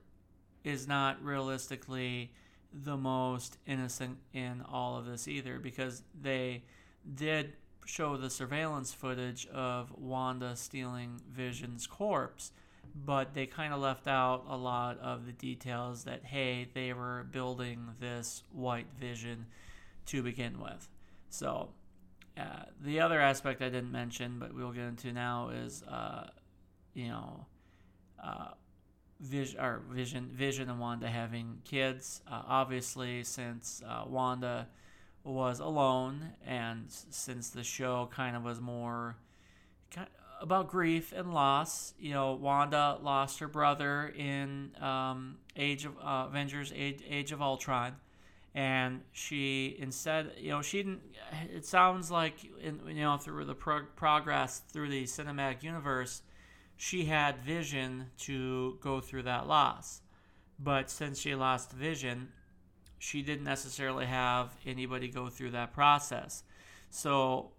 is 0.64 0.86
not 0.86 1.22
realistically 1.22 2.32
the 2.72 2.96
most 2.96 3.58
innocent 3.66 4.18
in 4.32 4.62
all 4.68 4.98
of 4.98 5.06
this 5.06 5.28
either 5.28 5.58
because 5.58 6.02
they 6.20 6.62
did 7.14 7.52
show 7.86 8.16
the 8.16 8.28
surveillance 8.28 8.92
footage 8.92 9.46
of 9.46 9.92
Wanda 9.96 10.56
stealing 10.56 11.20
Vision's 11.30 11.86
corpse, 11.86 12.52
but 12.94 13.34
they 13.34 13.46
kind 13.46 13.72
of 13.72 13.80
left 13.80 14.08
out 14.08 14.44
a 14.48 14.56
lot 14.56 14.98
of 14.98 15.26
the 15.26 15.32
details 15.32 16.04
that, 16.04 16.24
hey, 16.24 16.68
they 16.74 16.92
were 16.92 17.26
building 17.30 17.88
this 18.00 18.42
white 18.52 18.88
vision 18.98 19.46
to 20.06 20.22
begin 20.22 20.60
with. 20.60 20.88
So, 21.30 21.70
uh, 22.36 22.64
the 22.82 23.00
other 23.00 23.20
aspect 23.20 23.62
I 23.62 23.68
didn't 23.68 23.92
mention, 23.92 24.38
but 24.38 24.54
we'll 24.54 24.72
get 24.72 24.84
into 24.84 25.12
now, 25.12 25.50
is, 25.50 25.82
uh, 25.84 26.28
you 26.92 27.08
know, 27.08 27.46
uh, 28.22 28.50
Vision, 29.20 29.60
or 29.60 29.82
Vision, 29.90 30.30
Vision 30.32 30.68
and 30.68 30.78
Wanda 30.78 31.08
having 31.08 31.58
kids. 31.64 32.20
Uh, 32.30 32.42
obviously, 32.46 33.24
since 33.24 33.82
uh, 33.86 34.04
Wanda 34.06 34.68
was 35.24 35.60
alone, 35.60 36.32
and 36.46 36.84
since 36.88 37.50
the 37.50 37.64
show 37.64 38.08
kind 38.12 38.36
of 38.36 38.44
was 38.44 38.60
more 38.60 39.16
kind 39.90 40.06
of 40.06 40.42
about 40.42 40.68
grief 40.68 41.12
and 41.16 41.32
loss, 41.32 41.94
you 41.98 42.12
know, 42.12 42.34
Wanda 42.34 42.98
lost 43.02 43.38
her 43.38 43.48
brother 43.48 44.12
in 44.16 44.70
um, 44.80 45.38
Age 45.56 45.84
of 45.86 45.96
uh, 45.98 46.26
Avengers: 46.28 46.72
Age, 46.74 47.00
Age 47.08 47.32
of 47.32 47.40
Ultron, 47.40 47.96
and 48.54 49.00
she 49.12 49.76
instead, 49.78 50.32
you 50.38 50.50
know, 50.50 50.62
she 50.62 50.78
didn't. 50.78 51.00
It 51.52 51.64
sounds 51.64 52.10
like 52.10 52.34
in 52.60 52.80
you 52.86 53.02
know 53.02 53.16
through 53.16 53.46
the 53.46 53.54
pro- 53.54 53.86
progress 53.96 54.62
through 54.70 54.90
the 54.90 55.04
cinematic 55.04 55.62
universe, 55.62 56.22
she 56.76 57.06
had 57.06 57.38
Vision 57.38 58.06
to 58.18 58.78
go 58.80 59.00
through 59.00 59.22
that 59.22 59.46
loss, 59.46 60.02
but 60.58 60.90
since 60.90 61.18
she 61.18 61.34
lost 61.34 61.72
Vision 61.72 62.28
she 62.98 63.22
didn't 63.22 63.44
necessarily 63.44 64.06
have 64.06 64.54
anybody 64.66 65.08
go 65.08 65.28
through 65.28 65.50
that 65.50 65.72
process. 65.72 66.42
So, 66.90 67.50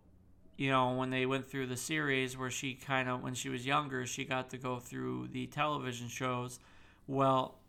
you 0.58 0.70
know, 0.70 0.94
when 0.94 1.10
they 1.10 1.26
went 1.26 1.50
through 1.50 1.68
the 1.68 1.78
series 1.78 2.38
where 2.38 2.50
she 2.50 2.74
kind 2.74 3.08
of, 3.08 3.22
when 3.22 3.34
she 3.34 3.50
was 3.50 3.66
younger, 3.66 4.06
she 4.06 4.26
got 4.26 4.50
to 4.52 4.58
go 4.58 4.80
through 4.80 5.30
the 5.32 5.48
television 5.48 6.08
shows. 6.08 6.60
Well, 7.06 7.60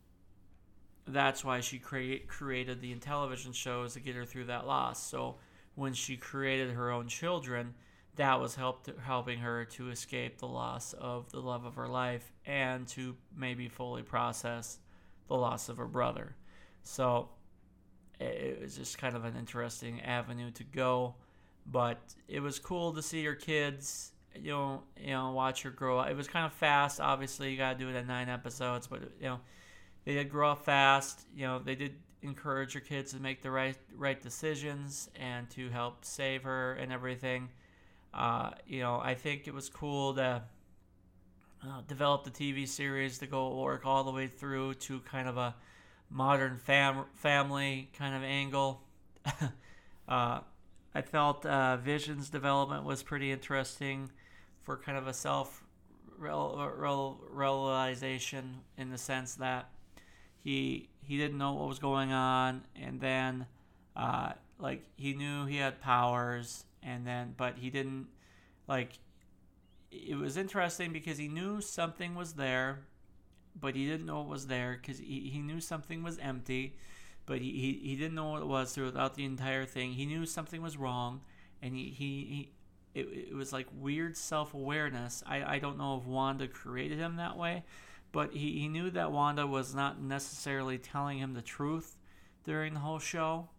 that's 1.07 1.43
why 1.43 1.59
she 1.59 1.79
create, 1.79 2.27
created 2.27 2.81
the 2.81 2.93
television 2.95 3.53
shows 3.53 3.93
to 3.93 3.99
get 3.99 4.15
her 4.15 4.25
through 4.25 4.45
that 4.45 4.65
loss. 4.65 5.03
So 5.07 5.35
when 5.75 5.93
she 5.93 6.17
created 6.17 6.71
her 6.71 6.91
own 6.91 7.07
children, 7.07 7.75
that 8.15 8.39
was 8.39 8.55
helped 8.55 8.89
helping 9.01 9.39
her 9.39 9.65
to 9.65 9.89
escape 9.89 10.39
the 10.39 10.47
loss 10.47 10.93
of 10.93 11.31
the 11.31 11.39
love 11.39 11.65
of 11.65 11.75
her 11.75 11.87
life 11.87 12.31
and 12.45 12.87
to 12.89 13.15
maybe 13.35 13.69
fully 13.69 14.01
process 14.01 14.79
the 15.27 15.35
loss 15.35 15.69
of 15.69 15.77
her 15.77 15.87
brother. 15.87 16.35
So 16.83 17.29
it 18.19 18.59
was 18.61 18.75
just 18.75 18.97
kind 18.97 19.15
of 19.15 19.23
an 19.25 19.35
interesting 19.37 20.01
avenue 20.01 20.51
to 20.51 20.63
go. 20.63 21.15
But 21.65 21.99
it 22.27 22.39
was 22.39 22.59
cool 22.59 22.93
to 22.93 23.01
see 23.01 23.21
your 23.21 23.35
kids, 23.35 24.11
you 24.35 24.51
know, 24.51 24.83
you 24.99 25.11
know, 25.11 25.31
watch 25.31 25.61
her 25.61 25.69
grow 25.69 25.99
up. 25.99 26.09
It 26.09 26.17
was 26.17 26.27
kind 26.27 26.45
of 26.45 26.53
fast. 26.53 26.99
Obviously, 26.99 27.51
you 27.51 27.57
got 27.57 27.73
to 27.73 27.77
do 27.77 27.89
it 27.89 27.95
in 27.95 28.07
nine 28.07 28.27
episodes, 28.27 28.87
but 28.87 29.01
you 29.19 29.27
know, 29.27 29.39
they 30.03 30.13
did 30.13 30.29
grow 30.29 30.51
up 30.51 30.65
fast. 30.65 31.25
You 31.35 31.45
know, 31.45 31.59
they 31.59 31.75
did 31.75 31.93
encourage 32.21 32.73
your 32.73 32.81
kids 32.81 33.11
to 33.11 33.19
make 33.19 33.41
the 33.41 33.51
right 33.51 33.77
right 33.95 34.21
decisions 34.21 35.09
and 35.15 35.49
to 35.51 35.69
help 35.69 36.03
save 36.03 36.43
her 36.43 36.73
and 36.73 36.91
everything. 36.91 37.49
Uh, 38.13 38.51
you 38.67 38.79
know, 38.81 38.99
I 38.99 39.13
think 39.13 39.47
it 39.47 39.53
was 39.53 39.69
cool 39.69 40.15
to 40.15 40.43
uh, 41.63 41.81
develop 41.87 42.23
the 42.23 42.31
TV 42.31 42.67
series 42.67 43.17
to 43.19 43.27
go 43.27 43.55
work 43.59 43.85
all 43.85 44.03
the 44.03 44.11
way 44.11 44.27
through 44.27 44.73
to 44.75 44.99
kind 45.01 45.27
of 45.27 45.37
a 45.37 45.55
modern 46.09 46.57
fam- 46.57 47.05
family 47.13 47.89
kind 47.97 48.15
of 48.15 48.23
angle. 48.23 48.81
uh, 50.07 50.39
I 50.95 51.01
felt 51.01 51.45
uh, 51.45 51.77
Vision's 51.77 52.29
development 52.29 52.83
was 52.83 53.03
pretty 53.03 53.31
interesting 53.31 54.09
for 54.61 54.77
kind 54.77 54.97
of 54.97 55.07
a 55.07 55.13
self 55.13 55.63
realization 57.31 58.57
in 58.77 58.89
the 58.89 58.97
sense 58.97 59.35
that 59.35 59.69
he 60.43 60.89
he 61.01 61.17
didn't 61.17 61.37
know 61.37 61.53
what 61.53 61.67
was 61.67 61.79
going 61.79 62.11
on, 62.11 62.63
and 62.75 62.99
then 62.99 63.45
uh, 63.95 64.33
like 64.59 64.83
he 64.95 65.13
knew 65.13 65.45
he 65.45 65.57
had 65.57 65.81
powers, 65.81 66.65
and 66.83 67.05
then 67.05 67.33
but 67.37 67.57
he 67.57 67.69
didn't 67.69 68.07
like. 68.67 68.99
It 69.91 70.15
was 70.15 70.37
interesting 70.37 70.93
because 70.93 71.17
he 71.17 71.27
knew 71.27 71.61
something 71.61 72.13
was 72.13 72.33
there, 72.33 72.81
but 73.59 73.75
he 73.75 73.87
didn't 73.87 74.05
know 74.05 74.21
it 74.21 74.27
was 74.27 74.47
there 74.47 74.77
because 74.79 74.99
he, 74.99 75.31
he 75.33 75.39
knew 75.39 75.59
something 75.59 76.03
was 76.03 76.19
empty, 76.19 76.75
but 77.25 77.41
he, 77.41 77.51
he, 77.51 77.89
he 77.89 77.95
didn't 77.95 78.13
know 78.13 78.29
what 78.29 78.41
it 78.43 78.47
was 78.47 78.71
throughout 78.71 79.15
the 79.15 79.25
entire 79.25 79.65
thing. 79.65 79.93
He 79.93 80.05
knew 80.05 80.27
something 80.27 80.61
was 80.61 80.77
wrong, 80.77 81.21
and 81.61 81.75
he, 81.75 81.85
he, 81.85 81.95
he 81.95 82.51
it, 82.93 83.07
it 83.29 83.35
was 83.35 83.53
like 83.53 83.67
weird 83.73 84.17
self 84.17 84.53
awareness. 84.53 85.23
I, 85.25 85.55
I 85.55 85.59
don't 85.59 85.77
know 85.77 85.97
if 85.97 86.05
Wanda 86.05 86.47
created 86.47 86.99
him 86.99 87.15
that 87.17 87.37
way, 87.37 87.63
but 88.11 88.33
he, 88.33 88.59
he 88.59 88.67
knew 88.67 88.89
that 88.91 89.11
Wanda 89.11 89.45
was 89.45 89.75
not 89.75 90.01
necessarily 90.01 90.77
telling 90.77 91.19
him 91.19 91.33
the 91.33 91.41
truth 91.41 91.97
during 92.45 92.73
the 92.73 92.79
whole 92.79 92.99
show. 92.99 93.49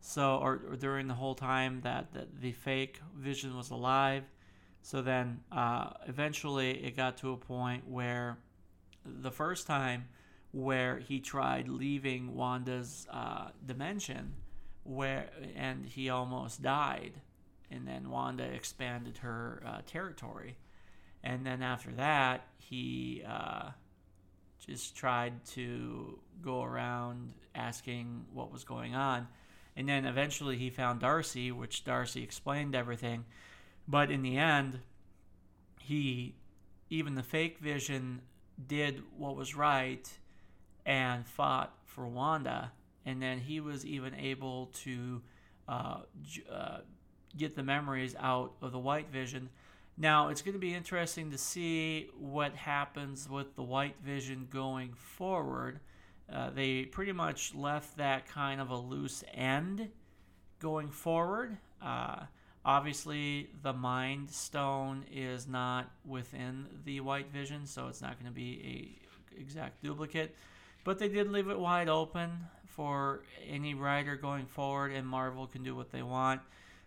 So, 0.00 0.36
or, 0.36 0.60
or 0.70 0.76
during 0.76 1.08
the 1.08 1.14
whole 1.14 1.34
time 1.34 1.80
that, 1.82 2.12
that 2.12 2.40
the 2.40 2.52
fake 2.52 3.00
Vision 3.16 3.56
was 3.56 3.70
alive. 3.70 4.24
So 4.82 5.02
then, 5.02 5.40
uh, 5.50 5.90
eventually, 6.06 6.70
it 6.84 6.96
got 6.96 7.18
to 7.18 7.32
a 7.32 7.36
point 7.36 7.88
where 7.88 8.38
the 9.04 9.30
first 9.30 9.66
time 9.66 10.04
where 10.52 10.98
he 10.98 11.20
tried 11.20 11.68
leaving 11.68 12.34
Wanda's 12.34 13.06
uh, 13.10 13.48
dimension, 13.66 14.34
where 14.84 15.28
and 15.56 15.84
he 15.84 16.08
almost 16.08 16.62
died, 16.62 17.12
and 17.70 17.86
then 17.86 18.08
Wanda 18.08 18.44
expanded 18.44 19.18
her 19.18 19.62
uh, 19.66 19.80
territory, 19.86 20.56
and 21.22 21.44
then 21.44 21.62
after 21.62 21.90
that 21.92 22.46
he 22.56 23.22
uh, 23.28 23.70
just 24.66 24.96
tried 24.96 25.44
to 25.44 26.18
go 26.40 26.62
around 26.62 27.34
asking 27.54 28.24
what 28.32 28.50
was 28.50 28.64
going 28.64 28.94
on, 28.94 29.28
and 29.78 29.88
then 29.88 30.04
eventually 30.04 30.56
he 30.56 30.70
found 30.70 30.98
Darcy, 30.98 31.52
which 31.52 31.84
Darcy 31.84 32.24
explained 32.24 32.74
everything, 32.74 33.24
but 33.86 34.10
in 34.10 34.22
the 34.22 34.36
end, 34.36 34.80
he 35.80 36.34
even 36.90 37.14
the 37.14 37.22
fake 37.22 37.60
Vision 37.60 38.22
did 38.66 39.04
what 39.16 39.36
was 39.36 39.54
right 39.54 40.10
and 40.84 41.24
fought 41.24 41.72
for 41.84 42.08
Wanda. 42.08 42.72
And 43.06 43.22
then 43.22 43.38
he 43.38 43.60
was 43.60 43.86
even 43.86 44.16
able 44.16 44.66
to 44.82 45.22
uh, 45.68 45.98
uh, 46.52 46.78
get 47.36 47.54
the 47.54 47.62
memories 47.62 48.16
out 48.18 48.54
of 48.60 48.72
the 48.72 48.78
White 48.80 49.12
Vision. 49.12 49.48
Now, 49.96 50.28
it's 50.28 50.42
going 50.42 50.54
to 50.54 50.58
be 50.58 50.74
interesting 50.74 51.30
to 51.30 51.38
see 51.38 52.08
what 52.18 52.54
happens 52.54 53.28
with 53.28 53.54
the 53.54 53.62
White 53.62 53.96
Vision 54.04 54.48
going 54.50 54.94
forward. 54.94 55.78
Uh, 56.32 56.50
they 56.50 56.84
pretty 56.84 57.12
much 57.12 57.54
left 57.54 57.96
that 57.96 58.28
kind 58.28 58.60
of 58.60 58.70
a 58.70 58.76
loose 58.76 59.24
end 59.34 59.88
going 60.60 60.90
forward. 60.90 61.56
Uh, 61.80 62.24
Obviously, 62.68 63.48
the 63.62 63.72
Mind 63.72 64.30
Stone 64.30 65.06
is 65.10 65.48
not 65.48 65.90
within 66.04 66.66
the 66.84 67.00
White 67.00 67.30
Vision, 67.32 67.64
so 67.64 67.88
it's 67.88 68.02
not 68.02 68.20
going 68.20 68.30
to 68.30 68.34
be 68.34 68.98
a 69.34 69.40
exact 69.40 69.82
duplicate. 69.82 70.34
But 70.84 70.98
they 70.98 71.08
did 71.08 71.30
leave 71.30 71.48
it 71.48 71.58
wide 71.58 71.88
open 71.88 72.30
for 72.66 73.22
any 73.48 73.72
writer 73.72 74.16
going 74.16 74.44
forward, 74.44 74.92
and 74.92 75.06
Marvel 75.06 75.46
can 75.46 75.62
do 75.62 75.74
what 75.74 75.90
they 75.90 76.02
want. 76.02 76.42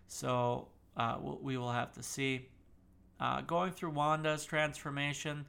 So 0.06 0.68
uh, 0.96 1.18
we 1.20 1.56
will 1.56 1.72
have 1.72 1.92
to 1.94 2.02
see. 2.04 2.46
Uh, 3.18 3.40
going 3.40 3.72
through 3.72 3.90
Wanda's 3.90 4.44
transformation, 4.44 5.46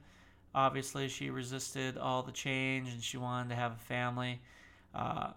obviously 0.54 1.08
she 1.08 1.30
resisted 1.30 1.98
all 1.98 2.22
the 2.22 2.32
change 2.32 2.88
and 2.92 3.02
she 3.02 3.16
wanted 3.16 3.48
to 3.50 3.54
have 3.56 3.72
a 3.72 3.84
family. 3.84 4.40
Uh, 4.94 5.30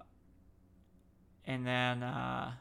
and 1.45 1.65
then 1.65 2.03
uh, 2.03 2.51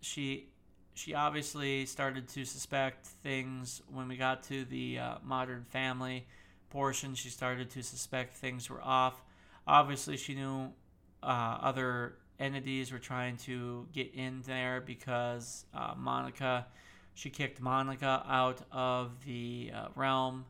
she 0.00 0.48
she 0.94 1.14
obviously 1.14 1.84
started 1.84 2.26
to 2.26 2.44
suspect 2.44 3.06
things 3.06 3.82
when 3.92 4.08
we 4.08 4.16
got 4.16 4.42
to 4.44 4.64
the 4.64 4.98
uh, 4.98 5.14
modern 5.22 5.64
family 5.64 6.26
portion. 6.70 7.14
She 7.14 7.28
started 7.28 7.68
to 7.70 7.82
suspect 7.82 8.32
things 8.32 8.70
were 8.70 8.82
off. 8.82 9.22
Obviously, 9.66 10.16
she 10.16 10.34
knew 10.34 10.72
uh, 11.22 11.58
other 11.60 12.14
entities 12.38 12.92
were 12.92 12.98
trying 12.98 13.36
to 13.36 13.86
get 13.92 14.14
in 14.14 14.42
there 14.46 14.80
because 14.80 15.66
uh, 15.74 15.92
Monica, 15.98 16.66
she 17.12 17.28
kicked 17.28 17.60
Monica 17.60 18.24
out 18.26 18.62
of 18.72 19.22
the 19.26 19.70
uh, 19.74 19.88
realm 19.94 20.46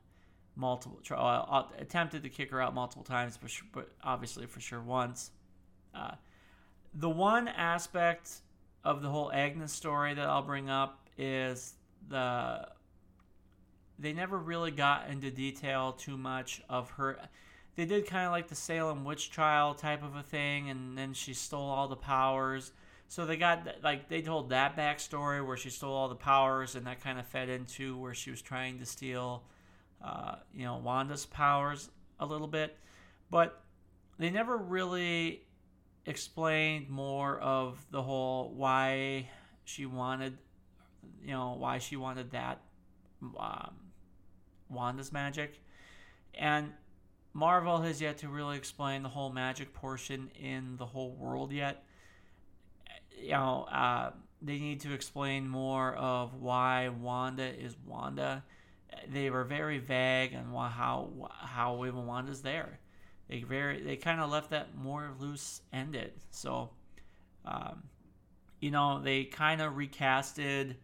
multiple, 0.56 1.00
uh, 1.10 1.64
attempted 1.78 2.22
to 2.22 2.28
kick 2.28 2.50
her 2.50 2.60
out 2.60 2.74
multiple 2.74 3.04
times, 3.04 3.38
but, 3.40 3.50
but 3.72 3.90
obviously 4.02 4.46
for 4.46 4.60
sure 4.60 4.80
once. 4.80 5.30
Uh, 5.94 6.12
the 6.94 7.08
one 7.08 7.48
aspect 7.48 8.40
of 8.84 9.02
the 9.02 9.08
whole 9.08 9.30
Agnes 9.32 9.72
story 9.72 10.14
that 10.14 10.26
I'll 10.26 10.42
bring 10.42 10.70
up 10.70 11.08
is 11.18 11.74
the 12.08 12.68
they 13.98 14.12
never 14.12 14.36
really 14.38 14.70
got 14.70 15.08
into 15.08 15.30
detail 15.30 15.92
too 15.92 16.18
much 16.18 16.60
of 16.68 16.90
her 16.90 17.18
they 17.76 17.84
did 17.84 18.06
kind 18.06 18.26
of 18.26 18.32
like 18.32 18.48
the 18.48 18.54
Salem 18.54 19.04
witch 19.04 19.30
trial 19.30 19.74
type 19.74 20.02
of 20.02 20.16
a 20.16 20.22
thing, 20.22 20.70
and 20.70 20.96
then 20.96 21.12
she 21.12 21.34
stole 21.34 21.68
all 21.68 21.88
the 21.88 21.96
powers. 21.96 22.72
So 23.08 23.26
they 23.26 23.36
got 23.36 23.68
like 23.84 24.08
they 24.08 24.22
told 24.22 24.48
that 24.48 24.76
backstory 24.76 25.46
where 25.46 25.58
she 25.58 25.70
stole 25.70 25.94
all 25.94 26.08
the 26.08 26.14
powers, 26.14 26.74
and 26.74 26.86
that 26.86 27.02
kind 27.02 27.18
of 27.18 27.26
fed 27.26 27.48
into 27.50 27.96
where 27.98 28.14
she 28.14 28.30
was 28.30 28.40
trying 28.40 28.78
to 28.78 28.86
steal, 28.86 29.44
uh, 30.04 30.36
you 30.54 30.64
know, 30.64 30.76
Wanda's 30.76 31.26
powers 31.26 31.90
a 32.20 32.26
little 32.26 32.46
bit, 32.46 32.76
but 33.30 33.62
they 34.18 34.30
never 34.30 34.56
really 34.56 35.42
explained 36.06 36.88
more 36.88 37.38
of 37.38 37.84
the 37.90 38.02
whole 38.02 38.52
why 38.54 39.28
she 39.64 39.86
wanted, 39.86 40.38
you 41.22 41.32
know, 41.32 41.56
why 41.58 41.78
she 41.78 41.96
wanted 41.96 42.30
that 42.30 42.60
um, 43.38 43.74
Wanda's 44.68 45.12
magic, 45.12 45.60
and 46.34 46.72
Marvel 47.32 47.82
has 47.82 48.00
yet 48.00 48.18
to 48.18 48.28
really 48.28 48.56
explain 48.56 49.02
the 49.02 49.08
whole 49.08 49.30
magic 49.30 49.74
portion 49.74 50.30
in 50.40 50.76
the 50.78 50.86
whole 50.86 51.10
world 51.10 51.52
yet. 51.52 51.84
You 53.18 53.32
know, 53.32 53.66
uh, 53.70 54.12
they 54.40 54.58
need 54.58 54.80
to 54.80 54.92
explain 54.92 55.48
more 55.48 55.94
of 55.94 56.34
why 56.34 56.88
Wanda 56.88 57.44
is 57.44 57.76
Wanda. 57.84 58.42
They 59.08 59.30
were 59.30 59.44
very 59.44 59.78
vague 59.78 60.34
on 60.34 60.70
how 60.70 61.30
how 61.30 61.84
even 61.84 62.06
Wanda's 62.06 62.42
there. 62.42 62.78
They 63.28 63.42
very 63.42 63.82
they 63.82 63.96
kind 63.96 64.20
of 64.20 64.30
left 64.30 64.50
that 64.50 64.76
more 64.76 65.10
loose 65.18 65.62
ended. 65.72 66.12
So, 66.30 66.70
um, 67.44 67.82
you 68.60 68.70
know, 68.70 69.00
they 69.02 69.24
kind 69.24 69.60
of 69.60 69.74
recasted 69.74 70.76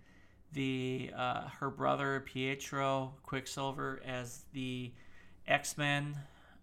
the 0.52 1.10
uh, 1.16 1.48
her 1.60 1.70
brother 1.70 2.20
Pietro 2.26 3.14
Quicksilver 3.22 4.00
as 4.04 4.44
the 4.52 4.92
X 5.46 5.78
Men 5.78 6.16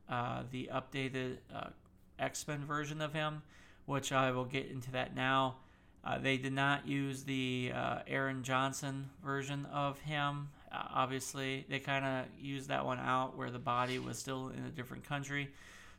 uh, 0.10 0.44
the 0.52 0.70
updated 0.74 1.38
uh, 1.54 1.70
X 2.18 2.48
Men 2.48 2.66
version 2.66 3.02
of 3.02 3.14
him, 3.14 3.42
which 3.86 4.12
I 4.12 4.32
will 4.32 4.46
get 4.46 4.68
into 4.68 4.92
that 4.92 5.16
now. 5.16 5.58
Uh, 6.04 6.18
they 6.18 6.38
did 6.38 6.54
not 6.54 6.88
use 6.88 7.24
the 7.24 7.72
uh, 7.76 8.00
Aaron 8.08 8.44
Johnson 8.44 9.10
version 9.24 9.66
of 9.68 10.00
him. 10.00 10.50
Uh, 10.72 10.84
obviously, 10.94 11.66
they 11.70 11.80
kind 11.80 12.06
of 12.06 12.26
used 12.40 12.70
that 12.70 12.86
one 12.86 13.00
out 13.00 13.38
where 13.38 13.52
the 13.52 13.60
body 13.60 14.00
was 14.00 14.18
still 14.18 14.50
in 14.50 14.64
a 14.66 14.70
different 14.70 15.04
country. 15.04 15.50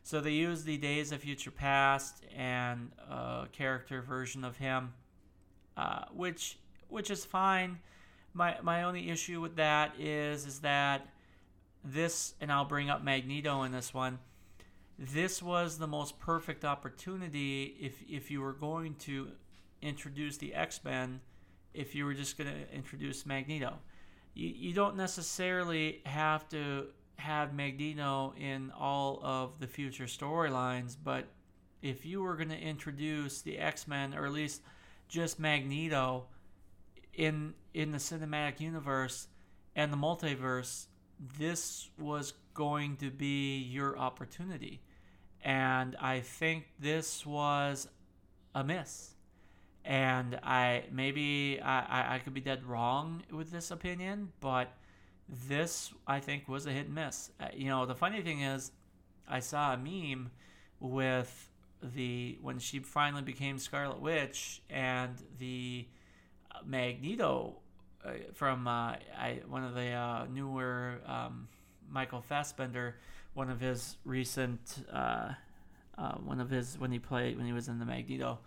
So 0.03 0.19
they 0.19 0.31
used 0.31 0.65
the 0.65 0.77
Days 0.77 1.11
of 1.11 1.21
Future 1.21 1.51
Past 1.51 2.23
and 2.35 2.91
a 3.09 3.47
character 3.51 4.01
version 4.01 4.43
of 4.43 4.57
him, 4.57 4.93
which 6.13 6.57
which 6.89 7.11
is 7.11 7.23
fine. 7.23 7.79
My 8.33 8.57
my 8.63 8.83
only 8.83 9.09
issue 9.09 9.41
with 9.41 9.57
that 9.57 9.93
is 9.99 10.45
is 10.45 10.59
that 10.59 11.07
this, 11.83 12.33
and 12.41 12.51
I'll 12.51 12.65
bring 12.65 12.89
up 12.89 13.03
Magneto 13.03 13.63
in 13.63 13.71
this 13.71 13.93
one. 13.93 14.19
This 14.97 15.41
was 15.41 15.77
the 15.77 15.87
most 15.87 16.19
perfect 16.19 16.65
opportunity 16.65 17.75
if 17.79 18.03
if 18.09 18.31
you 18.31 18.41
were 18.41 18.53
going 18.53 18.95
to 19.01 19.31
introduce 19.81 20.37
the 20.37 20.53
X 20.53 20.83
Men, 20.83 21.21
if 21.73 21.95
you 21.95 22.05
were 22.05 22.13
just 22.13 22.37
going 22.37 22.49
to 22.49 22.75
introduce 22.75 23.25
Magneto. 23.25 23.79
You, 24.33 24.49
you 24.55 24.73
don't 24.73 24.95
necessarily 24.95 26.01
have 26.05 26.47
to 26.49 26.87
have 27.17 27.53
Magneto 27.53 28.33
in 28.37 28.71
all 28.71 29.19
of 29.23 29.59
the 29.59 29.67
future 29.67 30.05
storylines, 30.05 30.97
but 31.01 31.27
if 31.81 32.05
you 32.05 32.21
were 32.21 32.35
going 32.35 32.49
to 32.49 32.59
introduce 32.59 33.41
the 33.41 33.57
X 33.57 33.87
Men, 33.87 34.13
or 34.13 34.25
at 34.25 34.31
least 34.31 34.61
just 35.07 35.39
Magneto 35.39 36.25
in 37.13 37.53
in 37.73 37.91
the 37.91 37.97
cinematic 37.97 38.59
universe 38.59 39.27
and 39.75 39.91
the 39.91 39.97
multiverse, 39.97 40.87
this 41.37 41.89
was 41.97 42.33
going 42.53 42.97
to 42.97 43.09
be 43.09 43.59
your 43.59 43.97
opportunity. 43.97 44.81
And 45.43 45.95
I 45.99 46.19
think 46.19 46.65
this 46.79 47.25
was 47.25 47.87
a 48.53 48.63
miss. 48.63 49.15
And 49.83 50.39
I 50.43 50.83
maybe 50.91 51.59
I, 51.61 52.15
I 52.15 52.19
could 52.19 52.33
be 52.33 52.41
dead 52.41 52.63
wrong 52.63 53.23
with 53.31 53.51
this 53.51 53.71
opinion, 53.71 54.31
but 54.39 54.71
this 55.47 55.91
I 56.05 56.19
think 56.19 56.47
was 56.47 56.65
a 56.65 56.71
hit 56.71 56.85
and 56.85 56.95
miss. 56.95 57.31
Uh, 57.39 57.47
you 57.53 57.65
know, 57.65 57.85
the 57.85 57.95
funny 57.95 58.21
thing 58.21 58.41
is, 58.41 58.71
I 59.27 59.39
saw 59.39 59.73
a 59.73 59.77
meme 59.77 60.29
with 60.79 61.49
the 61.81 62.37
when 62.41 62.59
she 62.59 62.79
finally 62.79 63.23
became 63.23 63.57
Scarlet 63.57 63.99
Witch 63.99 64.61
and 64.69 65.15
the 65.39 65.87
Magneto 66.65 67.55
uh, 68.05 68.11
from 68.33 68.67
uh, 68.67 68.95
I, 69.17 69.41
one 69.47 69.63
of 69.63 69.73
the 69.73 69.91
uh, 69.91 70.25
newer 70.31 70.99
um, 71.05 71.47
Michael 71.89 72.21
Fassbender, 72.21 72.95
one 73.33 73.49
of 73.49 73.59
his 73.59 73.97
recent, 74.05 74.85
uh, 74.91 75.33
uh, 75.97 76.13
one 76.15 76.39
of 76.39 76.49
his 76.49 76.77
when 76.79 76.91
he 76.91 76.99
played 76.99 77.37
when 77.37 77.45
he 77.45 77.53
was 77.53 77.67
in 77.67 77.79
the 77.79 77.85
Magneto 77.85 78.39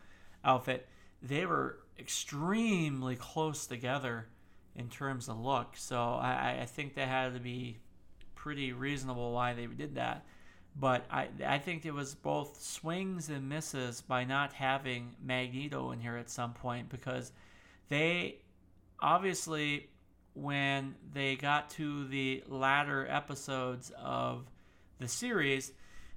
outfit, 0.45 0.89
they 1.25 1.47
were 1.47 1.79
extremely 1.99 3.17
close 3.17 3.67
together 3.67 4.29
in 4.77 4.89
terms 4.89 5.29
of 5.29 5.41
look. 5.41 5.77
So 5.77 5.99
I, 5.99 6.59
I 6.61 6.67
think 6.67 6.95
that 6.95 7.09
had 7.09 7.35
to 7.35 7.41
be 7.41 7.79
pretty 8.35 8.73
reasonable 8.73 9.33
why 9.33 9.55
they 9.55 9.67
did 9.67 9.95
that. 9.95 10.27
But 10.77 11.07
I, 11.11 11.29
I 11.47 11.59
think 11.59 11.87
it 11.87 11.95
was 11.95 12.15
both 12.15 12.61
swings 12.61 13.31
and 13.31 13.49
misses 13.49 14.01
by 14.03 14.25
not 14.25 14.53
having 14.53 15.15
Magneto 15.23 15.93
in 15.93 16.01
here 16.01 16.17
at 16.17 16.29
some 16.29 16.53
point 16.53 16.89
because 16.89 17.33
they 17.89 18.39
obviously, 19.01 19.89
when 20.35 20.97
they 21.13 21.37
got 21.37 21.71
to 21.71 22.07
the 22.09 22.43
latter 22.49 23.07
episodes 23.09 23.93
of 23.97 24.45
the 24.99 25.09
series, 25.09 25.73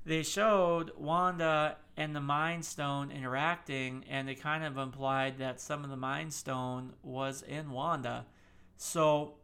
they 0.08 0.24
showed 0.24 0.92
Wanda 0.98 1.78
and 1.96 2.16
the 2.16 2.22
Mind 2.22 2.66
Stone 2.66 3.12
interacting, 3.12 4.06
and 4.10 4.28
they 4.28 4.36
kind 4.36 4.64
of 4.64 4.78
implied 4.78 5.38
that 5.40 5.60
some 5.60 5.84
of 5.84 5.90
the 5.90 5.98
Mind 5.98 6.34
Stone 6.34 6.94
was 7.04 7.44
in 7.44 7.70
Wanda. 7.70 8.26
So 8.78 9.36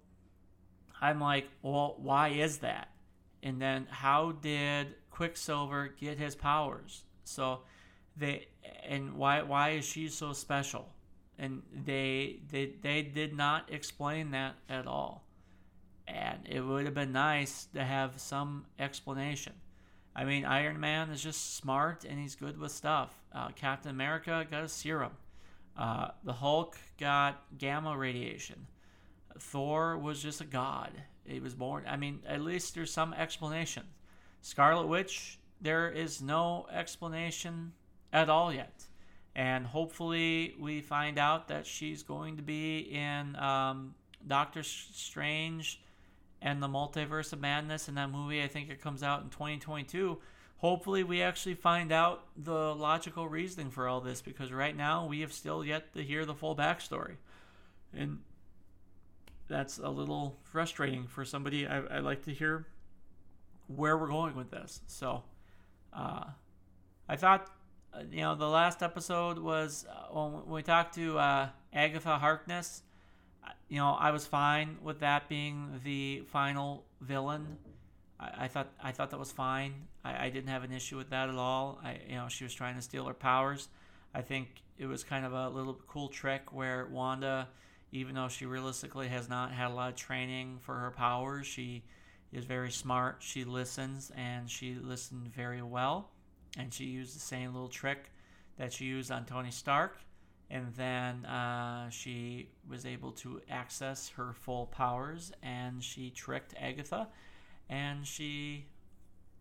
I'm 1.02 1.20
like, 1.20 1.50
well, 1.62 1.96
why 1.98 2.30
is 2.30 2.60
that? 2.60 2.90
And 3.44 3.62
then 3.62 3.88
how 3.90 4.32
did 4.32 4.96
Quicksilver 5.12 5.94
get 6.00 6.18
his 6.18 6.36
powers? 6.36 7.04
So 7.26 7.62
they 8.16 8.48
and 8.88 9.16
why 9.16 9.42
why 9.42 9.72
is 9.72 9.86
she 9.86 10.08
so 10.08 10.34
special? 10.34 10.88
and 11.38 11.64
they 11.86 12.40
they 12.52 12.74
they 12.82 13.02
did 13.02 13.36
not 13.36 13.72
explain 13.72 14.32
that 14.32 14.56
at 14.70 14.88
all 14.88 15.26
and 16.08 16.40
it 16.46 16.62
would 16.62 16.86
have 16.86 16.94
been 16.94 17.12
nice 17.12 17.66
to 17.74 17.84
have 17.84 18.20
some 18.20 18.66
explanation 18.80 19.54
i 20.16 20.24
mean 20.24 20.46
iron 20.46 20.80
man 20.80 21.10
is 21.10 21.22
just 21.22 21.56
smart 21.56 22.06
and 22.06 22.20
he's 22.20 22.36
good 22.36 22.58
with 22.58 22.72
stuff. 22.72 23.14
Uh, 23.34 23.50
captain 23.50 23.92
america 23.92 24.46
got 24.50 24.64
a 24.64 24.70
serum. 24.70 25.14
Uh, 25.78 26.10
the 26.24 26.34
hulk 26.34 26.78
got 27.00 27.44
gamma 27.58 27.98
radiation. 27.98 28.68
Thor 29.40 29.98
was 29.98 30.22
just 30.22 30.42
a 30.42 30.46
god. 30.46 30.92
He 31.26 31.40
was 31.40 31.54
born 31.54 31.86
i 31.88 31.98
mean 31.98 32.20
at 32.28 32.42
least 32.42 32.76
there's 32.76 32.92
some 32.92 33.14
explanation. 33.14 33.84
Scarlet 34.42 34.88
witch 34.88 35.40
there 35.62 35.90
is 35.90 36.22
no 36.22 36.68
explanation 36.72 37.72
at 38.12 38.30
all 38.30 38.54
yet. 38.54 38.84
And 39.36 39.66
hopefully 39.66 40.54
we 40.60 40.82
find 40.82 41.18
out 41.18 41.48
that 41.48 41.66
she's 41.66 42.04
going 42.04 42.38
to 42.38 42.44
be 42.44 42.80
in 42.80 43.36
um, 43.38 43.96
Doctor 44.28 44.62
Strange 44.62 45.82
and 46.44 46.62
the 46.62 46.68
Multiverse 46.68 47.34
of 47.34 47.40
Madness 47.40 47.88
in 47.88 47.96
that 47.96 48.12
movie. 48.12 48.44
I 48.44 48.48
think 48.48 48.70
it 48.70 48.82
comes 48.82 49.02
out 49.02 49.24
in 49.24 49.30
2022. 49.30 50.20
Hopefully, 50.58 51.04
we 51.04 51.22
actually 51.22 51.56
find 51.56 51.92
out 51.92 52.26
the 52.38 52.76
logical 52.76 53.28
reasoning 53.28 53.72
for 53.72 53.88
all 53.88 54.02
this 54.02 54.22
because 54.22 54.52
right 54.52 54.76
now 54.76 55.08
we 55.08 55.22
have 55.22 55.34
still 55.34 55.64
yet 55.64 55.94
to 55.94 56.04
hear 56.04 56.26
the 56.26 56.36
full 56.36 56.56
backstory. 56.56 57.16
And 57.96 58.20
that's 59.48 59.78
a 59.78 59.90
little 59.90 60.38
frustrating 60.44 61.08
for 61.08 61.26
somebody. 61.26 61.66
I, 61.66 61.80
I 61.80 62.00
like 62.00 62.24
to 62.26 62.32
hear 62.32 62.68
where 63.68 63.98
we're 63.98 64.08
going 64.08 64.36
with 64.36 64.52
this. 64.52 64.82
So, 64.88 65.24
uh, 65.92 66.26
I 67.08 67.16
thought 67.16 67.50
uh, 67.94 68.04
you 68.12 68.22
know, 68.22 68.36
the 68.36 68.48
last 68.48 68.82
episode 68.82 69.38
was 69.38 69.86
uh, 69.90 70.14
when 70.14 70.46
we 70.48 70.64
talked 70.64 70.96
to 70.96 71.18
uh, 71.18 71.50
Agatha 71.72 72.18
Harkness. 72.18 72.82
You 73.70 73.78
know, 73.78 73.92
I 73.92 74.12
was 74.12 74.26
fine 74.26 74.78
with 74.82 75.00
that 75.00 75.30
being 75.30 75.80
the 75.84 76.24
final 76.32 76.86
villain. 77.02 77.58
I, 78.20 78.46
I 78.46 78.48
thought 78.48 78.70
I 78.82 78.92
thought 78.92 79.10
that 79.12 79.20
was 79.20 79.32
fine. 79.32 79.74
I, 80.04 80.26
I, 80.26 80.30
didn't 80.30 80.50
have 80.50 80.64
an 80.64 80.72
issue 80.72 80.98
with 80.98 81.10
that 81.10 81.30
at 81.30 81.36
all. 81.36 81.80
I, 81.84 82.00
you 82.08 82.16
know, 82.16 82.28
she 82.28 82.44
was 82.44 82.54
trying 82.54 82.76
to 82.76 82.82
steal 82.82 83.06
her 83.06 83.14
powers. 83.14 83.70
I 84.14 84.22
think 84.22 84.50
it 84.78 84.86
was 84.86 85.04
kind 85.04 85.26
of 85.26 85.34
a 85.34 85.50
little 85.50 85.80
cool 85.88 86.08
trick 86.08 86.54
where 86.54 86.88
Wanda, 86.92 87.48
even 87.92 88.16
though 88.16 88.28
she 88.28 88.46
realistically 88.46 89.08
has 89.08 89.30
not 89.30 89.52
had 89.52 89.72
a 89.72 89.74
lot 89.74 89.90
of 89.90 89.96
training 89.96 90.60
for 90.62 90.76
her 90.76 90.92
powers, 90.92 91.48
she 91.48 91.84
is 92.32 92.46
very 92.46 92.72
smart. 92.72 93.18
She 93.20 93.44
listens 93.44 94.12
and 94.16 94.50
she 94.50 94.76
listened 94.76 95.28
very 95.34 95.62
well. 95.62 96.10
And 96.58 96.74
she 96.74 96.86
used 96.86 97.16
the 97.16 97.20
same 97.20 97.54
little 97.54 97.70
trick 97.70 98.12
that 98.58 98.74
she 98.74 98.86
used 98.86 99.12
on 99.12 99.26
Tony 99.26 99.52
Stark. 99.52 100.00
And 100.50 100.74
then 100.76 101.26
uh, 101.26 101.90
she 101.90 102.50
was 102.70 102.86
able 102.86 103.12
to 103.14 103.42
access 103.50 104.10
her 104.10 104.34
full 104.34 104.68
powers 104.68 105.32
and 105.42 105.84
she 105.84 106.12
tricked 106.12 106.54
Agatha 106.60 107.08
and 107.70 108.06
she 108.06 108.66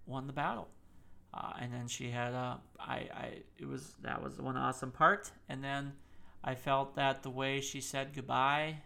won 0.06 0.26
the 0.26 0.32
battle. 0.32 0.68
Uh, 1.34 1.52
and 1.60 1.72
then 1.72 1.88
she 1.88 2.10
had 2.10 2.32
a, 2.32 2.60
I, 2.78 2.94
I, 2.94 3.28
it 3.58 3.66
was, 3.66 3.94
that 4.02 4.22
was 4.22 4.38
one 4.38 4.56
awesome 4.56 4.90
part. 4.90 5.30
And 5.48 5.62
then 5.62 5.92
I 6.44 6.54
felt 6.54 6.94
that 6.96 7.22
the 7.22 7.30
way 7.30 7.60
she 7.60 7.80
said 7.80 8.14
goodbye 8.14 8.78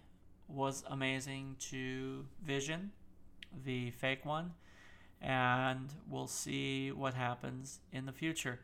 was 0.48 0.85
amazing 0.88 1.57
to 1.59 2.24
Vision, 2.44 2.92
the 3.64 3.90
fake 3.92 4.24
one. 4.24 4.52
And 5.20 5.92
we'll 6.09 6.29
see 6.29 6.92
what 6.92 7.14
happens 7.14 7.81
in 7.92 8.07
the 8.07 8.12
future. 8.12 8.61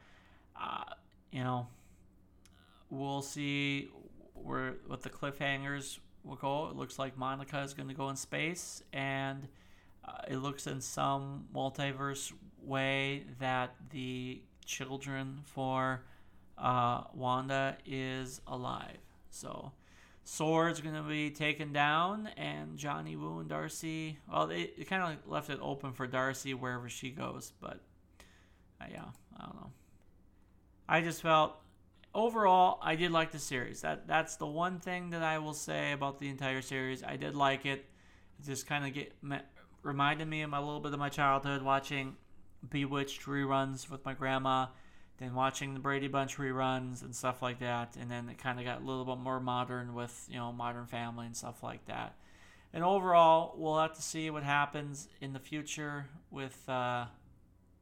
Uh, 0.60 0.84
you 1.32 1.42
know, 1.42 1.66
we'll 2.92 3.22
see 3.22 3.88
where 4.35 4.74
what 4.87 5.02
the 5.02 5.11
cliffhangers 5.11 5.98
will 6.24 6.37
go. 6.37 6.68
It 6.68 6.76
looks 6.76 6.98
like 6.98 7.16
Monica 7.16 7.61
is 7.62 7.74
going 7.74 7.88
to 7.88 7.94
go 7.94 8.11
in 8.11 8.16
space, 8.16 8.83
and 8.92 9.48
uh, 10.07 10.22
it 10.28 10.37
looks 10.37 10.66
in 10.66 10.81
some 10.81 11.46
multiverse 11.55 12.33
way 12.62 13.24
that 13.40 13.74
the 13.90 14.42
children 14.64 15.40
for 15.44 16.05
uh, 16.59 17.05
Wanda 17.14 17.78
is 17.87 18.42
alive. 18.46 18.98
So 19.31 19.72
Sword's 20.22 20.81
going 20.81 20.94
to 20.94 21.02
be 21.02 21.31
taken 21.31 21.72
down, 21.72 22.28
and 22.37 22.76
Johnny 22.76 23.16
Woo 23.16 23.40
and 23.40 23.48
Darcy. 23.48 24.18
Well, 24.31 24.46
they, 24.46 24.70
they 24.76 24.85
kind 24.85 25.02
of 25.02 25.31
left 25.31 25.48
it 25.48 25.59
open 25.62 25.92
for 25.92 26.07
Darcy 26.07 26.52
wherever 26.52 26.90
she 26.90 27.11
goes, 27.11 27.52
but 27.59 27.81
uh, 28.81 28.85
yeah, 28.90 29.07
I 29.37 29.46
don't 29.46 29.57
know. 29.57 29.70
I 30.88 31.00
just 31.00 31.22
felt 31.22 31.57
overall 32.14 32.79
I 32.83 32.96
did 32.96 33.11
like 33.11 33.33
the 33.33 33.38
series. 33.38 33.81
That 33.83 34.07
that's 34.07 34.37
the 34.37 34.46
one 34.46 34.81
thing 34.81 35.11
that 35.11 35.22
I 35.22 35.38
will 35.38 35.55
say 35.55 35.92
about 35.92 36.18
the 36.18 36.29
entire 36.29 36.62
series. 36.62 37.03
I 37.03 37.16
did 37.16 37.35
like 37.35 37.66
it. 37.66 37.87
It 38.38 38.46
just 38.46 38.66
kind 38.66 38.87
of 38.87 38.94
get 38.94 39.12
reminded 39.83 40.29
me 40.29 40.42
of 40.42 40.53
a 40.53 40.61
little 40.61 40.81
bit 40.81 40.92
of 40.92 40.98
my 40.98 41.09
childhood 41.09 41.62
watching 41.62 42.16
Bewitched 42.70 43.22
reruns 43.22 43.90
with 43.90 44.05
my 44.05 44.14
grandma, 44.14 44.66
then 45.18 45.35
watching 45.35 45.75
the 45.75 45.81
Brady 45.81 46.07
Bunch 46.07 46.37
reruns 46.37 47.03
and 47.03 47.14
stuff 47.14 47.42
like 47.42 47.59
that, 47.59 47.96
and 47.98 48.09
then 48.09 48.29
it 48.29 48.38
kind 48.38 48.61
of 48.61 48.64
got 48.64 48.81
a 48.81 48.85
little 48.85 49.05
bit 49.05 49.18
more 49.18 49.40
modern 49.40 49.94
with 49.94 50.27
you 50.31 50.37
know 50.37 50.53
Modern 50.53 50.87
Family 50.87 51.27
and 51.27 51.37
stuff 51.37 51.62
like 51.62 51.85
that. 51.87 52.14
And 52.72 52.85
overall, 52.85 53.55
we'll 53.57 53.79
have 53.79 53.94
to 53.94 54.03
see 54.03 54.31
what 54.31 54.44
happens 54.44 55.09
in 55.20 55.33
the 55.33 55.40
future 55.40 56.07
with 56.31 56.57
uh, 56.68 57.07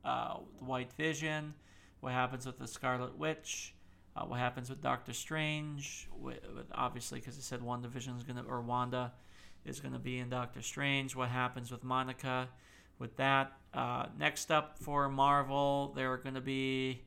uh, 0.05 0.35
White 0.59 0.93
Vision, 0.95 1.55
what 2.01 2.12
happens 2.12 2.47
with 2.47 2.59
the 2.59 2.66
Scarlet 2.66 3.16
Witch, 3.16 3.75
uh, 4.20 4.26
what 4.26 4.38
happens 4.38 4.68
with 4.68 4.83
Doctor 4.83 5.12
Strange, 5.12 6.09
with, 6.18 6.40
with 6.54 6.66
obviously 6.74 7.20
because 7.20 7.38
it 7.38 7.42
said 7.42 7.61
WandaVision 7.61 8.16
is 8.16 8.24
gonna 8.24 8.44
or 8.48 8.61
Wanda 8.61 9.12
is 9.64 9.80
gonna 9.80 9.98
be 9.98 10.18
in 10.18 10.28
Doctor 10.28 10.62
Strange. 10.62 11.16
What 11.16 11.28
happens 11.28 11.70
with 11.70 11.85
Monica? 11.85 12.48
with 13.00 13.16
that. 13.16 13.54
Uh, 13.74 14.06
next 14.16 14.52
up 14.52 14.78
for 14.78 15.09
Marvel, 15.09 15.92
they're 15.96 16.18
to 16.35 16.40
be 16.40 17.02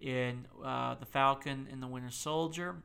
in 0.00 0.46
uh, 0.64 0.94
the 0.94 1.04
Falcon 1.04 1.68
and 1.70 1.82
the 1.82 1.86
Winter 1.86 2.10
Soldier. 2.10 2.76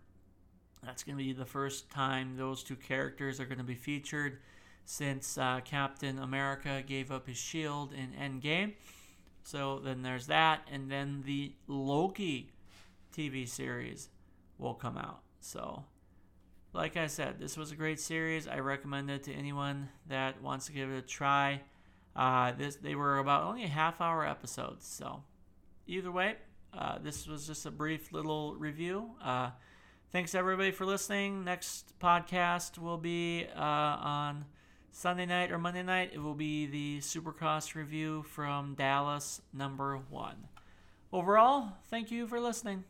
That's 0.83 1.03
to 1.17 1.23
be 1.23 1.33
the 1.33 1.45
first 1.45 1.89
time 1.89 2.35
those 2.35 2.63
two 2.63 2.75
characters 2.75 3.39
are 3.39 3.45
to 3.57 3.63
be 3.63 3.75
featured 3.75 4.39
since 4.85 5.37
uh, 5.37 5.61
Captain 5.63 6.19
America 6.19 6.83
gave 6.85 7.11
up 7.11 7.27
his 7.27 7.37
shield 7.37 7.93
in 7.93 8.11
Endgame. 8.11 8.73
So 9.43 9.79
then 9.79 10.01
there's 10.01 10.27
that, 10.27 10.67
and 10.71 10.91
then 10.91 11.23
the 11.25 11.53
Loki 11.67 12.51
TV 13.17 13.47
series 13.47 14.09
will 14.57 14.73
come 14.73 14.97
out. 14.97 15.21
So, 15.39 15.83
like 16.73 16.97
I 16.97 17.07
said, 17.07 17.39
this 17.39 17.57
was 17.57 17.71
a 17.71 17.75
great 17.75 17.99
series. 17.99 18.47
I 18.47 18.59
recommend 18.59 19.09
it 19.09 19.23
to 19.23 19.33
anyone 19.33 19.89
that 20.07 20.41
wants 20.41 20.67
to 20.67 20.71
give 20.71 20.89
it 20.89 20.97
a 20.97 21.01
try. 21.01 21.61
Uh, 22.15 22.51
this 22.51 22.75
they 22.77 22.95
were 22.95 23.19
about 23.19 23.43
only 23.43 23.63
a 23.63 23.67
half 23.67 24.01
hour 24.01 24.25
episodes. 24.25 24.87
So 24.87 25.23
either 25.85 26.11
way, 26.11 26.35
uh, 26.77 26.97
this 26.99 27.27
was 27.27 27.47
just 27.47 27.65
a 27.65 27.71
brief 27.71 28.11
little 28.11 28.55
review. 28.55 29.11
Uh, 29.23 29.51
thanks 30.11 30.35
everybody 30.35 30.71
for 30.71 30.85
listening. 30.85 31.43
Next 31.43 31.93
podcast 31.99 32.77
will 32.77 32.97
be 32.97 33.45
uh, 33.55 33.59
on 33.61 34.45
Sunday 34.91 35.27
night 35.27 35.51
or 35.51 35.59
Monday 35.59 35.83
night. 35.83 36.11
It 36.13 36.19
will 36.19 36.35
be 36.35 36.65
the 36.65 36.99
Supercross 36.99 37.75
review 37.75 38.23
from 38.23 38.73
Dallas, 38.73 39.41
number 39.53 39.99
one. 40.09 40.47
Overall, 41.13 41.73
thank 41.89 42.11
you 42.11 42.27
for 42.27 42.39
listening. 42.39 42.83